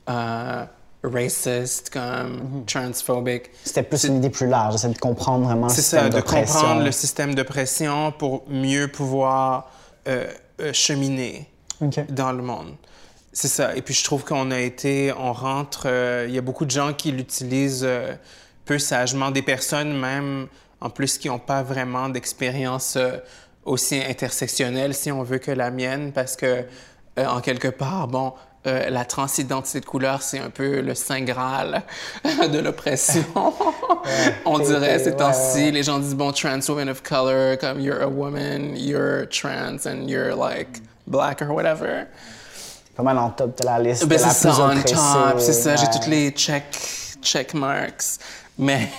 mm-hmm. 0.08 0.67
racist, 1.04 1.89
comme 1.89 2.02
mm-hmm. 2.02 2.65
transphobic. 2.65 3.52
C'était 3.63 3.84
plus 3.84 4.04
une 4.06 4.17
idée 4.17 4.30
plus 4.30 4.47
large, 4.47 4.78
c'est 4.78 4.89
de 4.89 4.97
comprendre 4.97 5.45
vraiment 5.45 5.67
le 5.67 5.73
système 5.73 6.12
ça, 6.12 6.17
de 6.17 6.21
comprendre 6.21 6.84
le 6.84 6.91
système 6.91 7.36
de 7.36 7.43
pression 7.43 8.12
pour 8.12 8.43
mieux 8.49 8.88
pouvoir 8.88 9.71
euh, 10.08 10.28
cheminer 10.73 11.49
dans 12.10 12.32
le 12.32 12.43
monde. 12.43 12.75
C'est 13.32 13.47
ça. 13.47 13.75
Et 13.75 13.82
puis 13.82 13.93
je 13.93 14.04
trouve 14.04 14.25
qu'on 14.25 14.52
a 14.52 14.60
été, 14.60 15.13
on 15.17 15.32
rentre, 15.34 15.84
euh, 15.86 16.25
il 16.28 16.34
y 16.34 16.38
a 16.38 16.41
beaucoup 16.41 16.65
de 16.65 16.71
gens 16.71 16.93
qui 16.93 17.12
l'utilisent 17.12 17.86
euh, 17.86 18.13
peu 18.65 18.80
sagement, 18.80 19.32
des 19.32 19.41
personnes 19.41 19.97
même 19.97 20.47
en 20.82 20.89
plus 20.89 21.17
qui 21.17 21.28
n'ont 21.28 21.39
pas 21.39 21.62
vraiment 21.62 22.10
d'expérience 22.10 22.97
aussi 23.65 24.02
intersectionnelle, 24.02 24.93
si 24.93 25.12
on 25.12 25.23
veut, 25.23 25.38
que 25.38 25.52
la 25.52 25.71
mienne, 25.71 26.12
parce 26.12 26.36
que 26.36 26.65
en 27.17 27.41
quelque 27.41 27.67
part, 27.67 28.08
bon, 28.08 28.34
la 28.65 29.06
transidentité 29.06 29.80
de 29.80 29.86
couleur, 29.86 30.22
c'est 30.22 30.39
un 30.39 30.50
peu 30.50 30.82
le 30.82 30.93
saint 30.95 31.22
graal 31.22 31.84
de 32.24 32.60
l'oppression. 32.60 33.24
On 34.45 34.60
dirait 34.60 35.00
ces 35.00 35.15
temps-ci, 35.15 35.72
les 35.72 35.84
gens 35.84 36.00
disent 36.00 36.15
bon, 36.15 36.32
trans 36.32 36.60
woman 36.67 36.89
of 36.89 37.02
color, 37.04 37.58
comme 37.58 37.80
you're 37.80 38.02
a 38.02 38.08
woman, 38.08 38.76
you're 38.76 39.28
trans 39.28 39.86
and 39.86 40.08
you're 40.08 40.36
like 40.36 40.82
black 41.08 41.41
or 41.41 41.54
whatever. 41.54 42.08
Pas 42.95 43.04
mal 43.04 43.17
en 43.17 43.30
top 43.30 43.58
de 43.58 43.65
la 43.65 43.80
liste. 43.80 44.06
Ben, 44.08 44.17
c'est 44.17 44.30
ça, 44.30 44.50
on 44.60 44.76
top, 44.82 45.39
c'est 45.39 45.54
ça. 45.54 45.78
J'ai 45.78 45.88
toutes 45.89 46.08
les 46.08 46.32
check, 46.32 46.65
check 47.21 47.53
marks. 47.53 48.19
Mais 48.60 48.89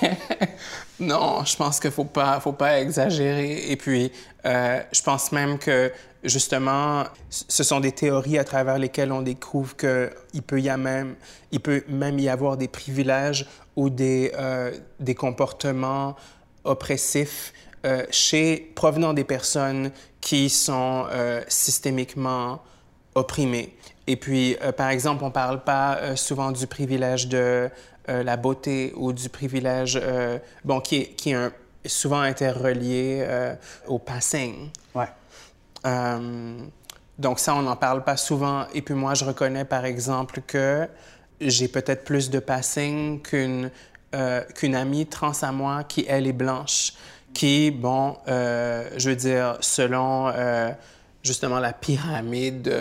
non, 1.00 1.44
je 1.44 1.54
pense 1.54 1.78
qu'il 1.78 1.90
faut 1.90 2.04
pas, 2.04 2.40
faut 2.40 2.52
pas 2.52 2.80
exagérer. 2.80 3.70
Et 3.70 3.76
puis, 3.76 4.10
euh, 4.46 4.80
je 4.90 5.02
pense 5.02 5.32
même 5.32 5.58
que 5.58 5.92
justement, 6.24 7.04
ce 7.28 7.62
sont 7.62 7.78
des 7.80 7.92
théories 7.92 8.38
à 8.38 8.44
travers 8.44 8.78
lesquelles 8.78 9.12
on 9.12 9.20
découvre 9.20 9.76
qu'il 9.76 10.42
peut 10.42 10.60
même, 10.78 11.14
il 11.52 11.60
peut 11.60 11.84
même 11.88 12.18
y 12.18 12.30
avoir 12.30 12.56
des 12.56 12.68
privilèges 12.68 13.46
ou 13.76 13.90
des, 13.90 14.32
euh, 14.38 14.72
des 14.98 15.14
comportements 15.14 16.16
oppressifs 16.64 17.52
euh, 17.84 18.04
chez, 18.10 18.72
provenant 18.74 19.12
des 19.12 19.24
personnes 19.24 19.90
qui 20.22 20.50
sont 20.50 21.06
systémiquement 21.48 22.62
opprimées. 23.14 23.74
Et 24.06 24.16
puis, 24.16 24.56
par 24.76 24.90
exemple, 24.90 25.24
on 25.24 25.28
ne 25.28 25.32
parle 25.32 25.64
pas 25.64 26.14
souvent 26.14 26.52
du 26.52 26.66
privilège 26.66 27.28
de 27.28 27.70
la 28.10 28.36
beauté 28.36 28.92
ou 28.96 29.12
du 29.12 29.28
privilège, 29.28 30.00
bon, 30.64 30.80
qui 30.80 30.96
est, 30.96 31.06
qui 31.14 31.30
est 31.30 31.50
souvent 31.86 32.20
interrelié 32.20 33.24
au 33.86 33.98
passing. 33.98 34.68
Ouais. 34.94 35.08
donc 37.18 37.38
ça, 37.38 37.54
on 37.54 37.62
n'en 37.62 37.76
parle 37.76 38.02
pas 38.02 38.16
souvent. 38.16 38.66
Et 38.74 38.82
puis 38.82 38.94
moi, 38.94 39.14
je 39.14 39.24
reconnais, 39.24 39.64
par 39.64 39.84
exemple, 39.84 40.40
que 40.46 40.88
j'ai 41.40 41.68
peut-être 41.68 42.04
plus 42.04 42.30
de 42.30 42.38
passing 42.38 43.22
qu'une 43.22 43.70
euh, 44.12 44.42
qu'une 44.56 44.74
amie 44.74 45.06
trans 45.06 45.40
à 45.42 45.52
moi 45.52 45.84
qui, 45.84 46.04
elle, 46.08 46.26
est 46.26 46.32
blanche, 46.32 46.94
qui, 47.32 47.70
bon, 47.70 48.16
euh, 48.26 48.90
je 48.96 49.10
veux 49.10 49.14
dire, 49.14 49.56
selon 49.60 50.32
euh, 50.34 50.72
justement 51.22 51.60
la 51.60 51.72
pyramide, 51.72 52.74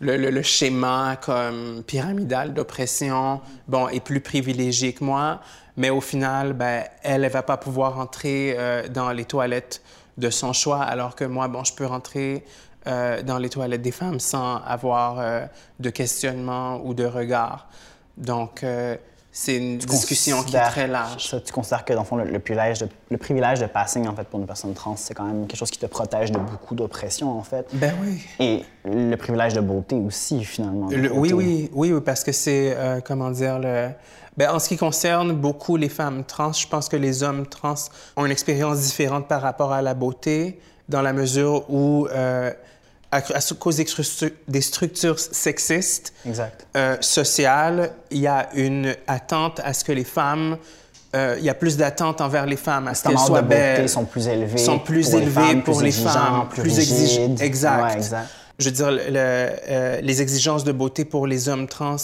le, 0.00 0.42
schéma 0.42 1.16
comme 1.20 1.82
pyramidal 1.86 2.54
d'oppression, 2.54 3.40
bon, 3.68 3.88
est 3.88 4.00
plus 4.00 4.20
privilégié 4.20 4.92
que 4.92 5.04
moi, 5.04 5.40
mais 5.76 5.90
au 5.90 6.00
final, 6.00 6.52
ben, 6.52 6.84
elle 7.02 7.22
ne 7.22 7.28
va 7.28 7.42
pas 7.42 7.56
pouvoir 7.56 7.98
entrer 7.98 8.56
dans 8.90 9.10
les 9.12 9.24
toilettes 9.24 9.82
de 10.16 10.30
son 10.30 10.52
choix, 10.52 10.82
alors 10.82 11.14
que 11.14 11.24
moi, 11.24 11.48
bon, 11.48 11.64
je 11.64 11.74
peux 11.74 11.86
rentrer 11.86 12.44
dans 12.86 13.38
les 13.38 13.48
toilettes 13.48 13.82
des 13.82 13.90
femmes 13.90 14.20
sans 14.20 14.56
avoir 14.62 15.48
de 15.80 15.90
questionnement 15.90 16.80
ou 16.84 16.94
de 16.94 17.04
regard. 17.04 17.68
Donc, 18.16 18.64
c'est 19.38 19.58
une 19.58 19.76
discussion 19.76 20.42
qui 20.42 20.56
est 20.56 20.60
très 20.62 20.86
large. 20.86 21.36
tu 21.44 21.52
considères 21.52 21.84
que, 21.84 21.92
dans 21.92 22.00
le 22.00 22.06
fond, 22.06 22.16
le, 22.16 22.38
privilège, 22.38 22.78
de, 22.78 22.88
le 23.10 23.18
privilège 23.18 23.60
de 23.60 23.66
passing, 23.66 24.08
en 24.08 24.14
fait, 24.16 24.24
pour 24.24 24.40
une 24.40 24.46
personne 24.46 24.72
trans, 24.72 24.96
c'est 24.96 25.12
quand 25.12 25.24
même 25.24 25.46
quelque 25.46 25.58
chose 25.58 25.70
qui 25.70 25.78
te 25.78 25.84
protège 25.84 26.32
de 26.32 26.38
beaucoup 26.38 26.74
d'oppression, 26.74 27.38
en 27.38 27.42
fait. 27.42 27.66
Ben 27.74 27.92
oui. 28.00 28.24
Et 28.40 28.64
le 28.86 29.14
privilège 29.16 29.52
de 29.52 29.60
beauté 29.60 29.96
aussi, 29.96 30.42
finalement. 30.42 30.86
oui, 30.86 31.34
oui, 31.34 31.70
oui, 31.74 31.92
oui, 31.92 32.00
parce 32.00 32.24
que 32.24 32.32
c'est, 32.32 32.74
euh, 32.74 33.00
comment 33.04 33.30
dire, 33.30 33.58
le... 33.58 33.90
Ben, 34.38 34.50
en 34.50 34.58
ce 34.58 34.70
qui 34.70 34.78
concerne 34.78 35.32
beaucoup 35.32 35.76
les 35.76 35.90
femmes 35.90 36.24
trans, 36.24 36.54
je 36.54 36.66
pense 36.66 36.88
que 36.88 36.96
les 36.96 37.22
hommes 37.22 37.46
trans 37.46 37.74
ont 38.16 38.24
une 38.24 38.32
expérience 38.32 38.80
différente 38.80 39.28
par 39.28 39.42
rapport 39.42 39.70
à 39.70 39.82
la 39.82 39.92
beauté, 39.92 40.58
dans 40.88 41.02
la 41.02 41.12
mesure 41.12 41.68
où... 41.68 42.06
Euh, 42.06 42.52
à, 43.16 43.40
cause 43.58 43.76
des, 44.48 44.60
structures 44.60 45.18
sexistes, 45.18 46.12
euh, 46.76 46.96
sociales, 47.00 47.92
il 48.10 48.18
y 48.18 48.26
a 48.26 48.48
une 48.54 48.94
attente 49.06 49.60
à 49.64 49.72
ce 49.72 49.84
que 49.84 49.92
les 49.92 50.04
femmes 50.04 50.58
euh, 51.14 51.36
il 51.38 51.44
y 51.44 51.48
a 51.48 51.54
plus 51.54 51.78
d'attente 51.78 52.20
envers 52.20 52.44
les 52.44 52.56
femmes, 52.56 52.88
à 52.88 52.94
ce 52.94 53.04
qu'elles 53.04 53.18
soient 53.18 53.40
belles. 53.40 53.88
sont 53.88 54.04
plus 54.04 54.26
élevées. 54.26 54.58
Sont 54.58 54.80
plus 54.80 55.08
pour 55.08 55.20
élevées 55.20 55.40
les 55.40 55.46
femmes, 55.46 55.62
pour 55.62 55.80
les 55.80 55.92
femmes, 55.92 56.48
plus, 56.50 56.78
exigeantes. 56.78 57.40
Exact. 57.40 58.14
Je 58.58 58.64
veux 58.66 58.70
dire, 58.72 58.88
euh, 58.90 60.00
les 60.02 60.20
exigences 60.20 60.64
de 60.64 60.72
beauté 60.72 61.06
pour 61.06 61.26
les 61.26 61.48
hommes 61.48 61.68
trans 61.68 61.96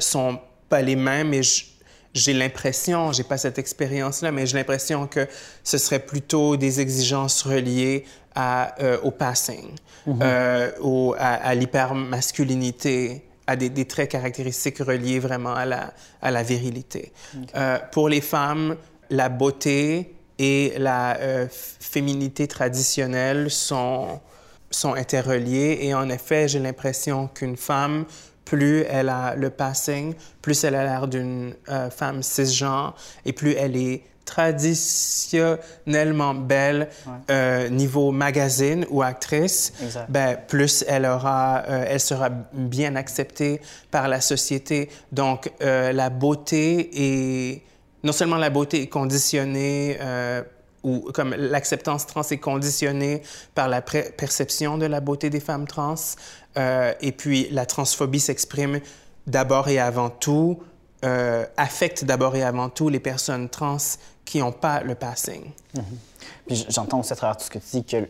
sont 0.00 0.38
pas 0.68 0.82
les 0.82 0.96
mêmes, 0.96 1.32
et 1.32 1.42
j'ai 2.16 2.32
l'impression, 2.32 3.12
j'ai 3.12 3.22
pas 3.24 3.36
cette 3.38 3.58
expérience-là, 3.58 4.32
mais 4.32 4.46
j'ai 4.46 4.56
l'impression 4.56 5.06
que 5.06 5.28
ce 5.62 5.76
serait 5.78 5.98
plutôt 6.00 6.56
des 6.56 6.80
exigences 6.80 7.42
reliées 7.42 8.04
à, 8.34 8.74
euh, 8.82 8.98
au 9.02 9.10
passing, 9.10 9.68
Mhm. 10.06 10.18
euh, 10.22 10.70
au- 10.80 11.14
à, 11.18 11.34
à 11.34 11.54
l'hypermasculinité, 11.54 13.22
à 13.46 13.54
des, 13.56 13.68
des 13.68 13.84
traits 13.84 14.10
caractéristiques 14.10 14.78
reliés 14.78 15.18
vraiment 15.20 15.54
à 15.54 15.64
la, 15.66 15.92
à 16.22 16.30
la 16.30 16.42
virilité. 16.42 17.12
Euh, 17.54 17.78
pour 17.92 18.08
les 18.08 18.20
femmes, 18.20 18.76
la 19.10 19.28
beauté 19.28 20.14
et 20.38 20.72
la 20.78 21.16
euh, 21.18 21.46
féminité 21.50 22.46
traditionnelle 22.48 23.50
sont, 23.50 24.20
sont 24.70 24.94
interreliées 24.94 25.78
et 25.82 25.94
en 25.94 26.08
effet, 26.08 26.48
j'ai 26.48 26.58
l'impression 26.58 27.28
qu'une 27.28 27.56
femme, 27.56 28.04
plus 28.46 28.86
elle 28.88 29.10
a 29.10 29.34
le 29.34 29.50
passing, 29.50 30.14
plus 30.40 30.64
elle 30.64 30.74
a 30.74 30.84
l'air 30.84 31.08
d'une 31.08 31.54
euh, 31.68 31.90
femme 31.90 32.22
cisgenre 32.22 32.96
et 33.26 33.34
plus 33.34 33.52
elle 33.52 33.76
est 33.76 34.04
traditionnellement 34.26 36.34
belle 36.34 36.90
euh, 37.30 37.70
niveau 37.70 38.10
magazine 38.10 38.84
ou 38.90 39.00
actrice, 39.02 39.72
ben, 40.10 40.36
plus 40.48 40.84
elle 40.86 41.06
aura, 41.06 41.62
euh, 41.68 41.86
elle 41.88 42.00
sera 42.00 42.28
bien 42.52 42.96
acceptée 42.96 43.62
par 43.90 44.08
la 44.08 44.20
société. 44.20 44.90
Donc 45.12 45.50
euh, 45.62 45.92
la 45.92 46.10
beauté 46.10 46.90
est 46.92 47.62
non 48.02 48.12
seulement 48.12 48.36
la 48.36 48.50
beauté 48.50 48.82
est 48.82 48.88
conditionnée 48.88 49.96
ou 50.84 51.08
comme 51.12 51.34
l'acceptance 51.34 52.06
trans 52.06 52.22
est 52.22 52.38
conditionnée 52.38 53.22
par 53.54 53.68
la 53.68 53.82
perception 53.82 54.78
de 54.78 54.86
la 54.86 55.00
beauté 55.00 55.28
des 55.30 55.40
femmes 55.40 55.66
trans, 55.66 55.96
euh, 56.56 56.92
et 57.00 57.12
puis 57.12 57.48
la 57.50 57.66
transphobie 57.66 58.20
s'exprime 58.20 58.80
d'abord 59.26 59.68
et 59.68 59.78
avant 59.78 60.10
tout, 60.10 60.58
euh, 61.04 61.44
affecte 61.56 62.04
d'abord 62.04 62.36
et 62.36 62.42
avant 62.42 62.68
tout 62.68 62.88
les 62.88 63.00
personnes 63.00 63.48
trans 63.48 63.76
qui 64.24 64.38
n'ont 64.38 64.52
pas 64.52 64.82
le 64.82 64.94
passing. 64.94 65.42
Puis 66.46 66.56
j- 66.56 66.66
j'entends 66.68 67.00
aussi 67.00 67.12
à 67.12 67.16
travers 67.16 67.36
tout 67.36 67.44
ce 67.44 67.50
que 67.50 67.58
tu 67.58 67.66
dis 67.72 67.84
qu'il 67.84 68.08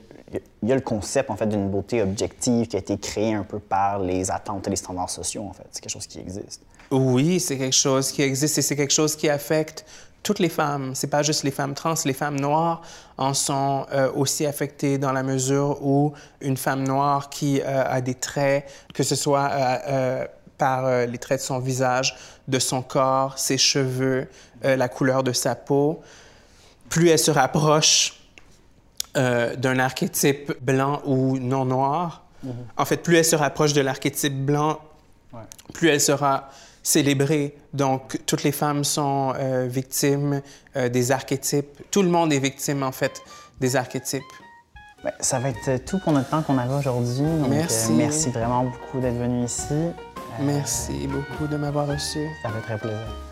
y 0.62 0.72
a 0.72 0.74
le 0.74 0.80
concept 0.80 1.30
en 1.30 1.36
fait 1.36 1.46
d'une 1.46 1.70
beauté 1.70 2.02
objective 2.02 2.68
qui 2.68 2.76
a 2.76 2.78
été 2.78 2.96
créé 2.98 3.34
un 3.34 3.42
peu 3.44 3.58
par 3.58 3.98
les 3.98 4.30
attentes 4.30 4.66
et 4.66 4.70
les 4.70 4.76
standards 4.76 5.10
sociaux 5.10 5.42
en 5.48 5.52
fait. 5.52 5.64
C'est 5.72 5.80
quelque 5.82 5.92
chose 5.92 6.06
qui 6.06 6.20
existe. 6.20 6.62
Oui, 6.90 7.40
c'est 7.40 7.58
quelque 7.58 7.74
chose 7.74 8.12
qui 8.12 8.22
existe 8.22 8.58
et 8.58 8.62
c'est 8.62 8.76
quelque 8.76 8.92
chose 8.92 9.16
qui 9.16 9.28
affecte 9.28 9.84
toutes 10.26 10.40
les 10.40 10.48
femmes. 10.48 10.96
C'est 10.96 11.06
pas 11.06 11.22
juste 11.22 11.44
les 11.44 11.52
femmes 11.52 11.74
trans, 11.74 11.94
les 12.04 12.12
femmes 12.12 12.40
noires 12.40 12.82
en 13.16 13.32
sont 13.32 13.86
euh, 13.92 14.10
aussi 14.12 14.44
affectées 14.44 14.98
dans 14.98 15.12
la 15.12 15.22
mesure 15.22 15.78
où 15.86 16.14
une 16.40 16.56
femme 16.56 16.82
noire 16.82 17.30
qui 17.30 17.60
euh, 17.60 17.84
a 17.86 18.00
des 18.00 18.14
traits, 18.14 18.68
que 18.92 19.04
ce 19.04 19.14
soit 19.14 19.48
euh, 19.52 20.26
par 20.58 21.06
les 21.06 21.18
traits 21.18 21.40
de 21.40 21.44
son 21.44 21.60
visage, 21.60 22.16
de 22.48 22.58
son 22.58 22.82
corps, 22.82 23.38
ses 23.38 23.58
cheveux, 23.58 24.26
la 24.62 24.88
couleur 24.88 25.22
de 25.22 25.32
sa 25.32 25.54
peau, 25.54 26.00
plus 26.88 27.10
elle 27.10 27.18
se 27.18 27.30
rapproche 27.30 28.14
d'un 29.14 29.78
archétype 29.78 30.54
blanc 30.62 31.02
ou 31.04 31.38
non 31.38 31.66
noir, 31.66 32.24
en 32.78 32.84
fait, 32.86 32.96
plus 32.96 33.16
elle 33.16 33.24
se 33.24 33.36
rapproche 33.36 33.74
de 33.74 33.82
l'archétype 33.82 34.46
blanc 34.46 34.80
plus 35.74 35.88
elle 35.88 36.00
sera 36.00 36.48
célébrée. 36.86 37.56
Donc, 37.74 38.20
toutes 38.26 38.44
les 38.44 38.52
femmes 38.52 38.84
sont 38.84 39.32
euh, 39.36 39.66
victimes 39.68 40.40
euh, 40.76 40.88
des 40.88 41.10
archétypes. 41.10 41.82
Tout 41.90 42.02
le 42.02 42.08
monde 42.08 42.32
est 42.32 42.38
victime, 42.38 42.84
en 42.84 42.92
fait, 42.92 43.22
des 43.60 43.74
archétypes. 43.74 44.22
Ben, 45.02 45.10
ça 45.18 45.40
va 45.40 45.48
être 45.48 45.84
tout 45.84 45.98
pour 45.98 46.12
notre 46.12 46.30
temps 46.30 46.42
qu'on 46.42 46.58
avait 46.58 46.74
aujourd'hui. 46.74 47.26
Merci. 47.50 47.90
euh, 47.90 47.96
merci 47.96 48.30
vraiment 48.30 48.64
beaucoup 48.64 49.00
d'être 49.00 49.18
venu 49.18 49.44
ici. 49.44 49.74
Merci 50.40 51.08
beaucoup 51.08 51.50
de 51.50 51.56
m'avoir 51.56 51.88
reçu. 51.88 52.20
Ça 52.42 52.50
fait 52.50 52.60
très 52.60 52.78
plaisir. 52.78 53.25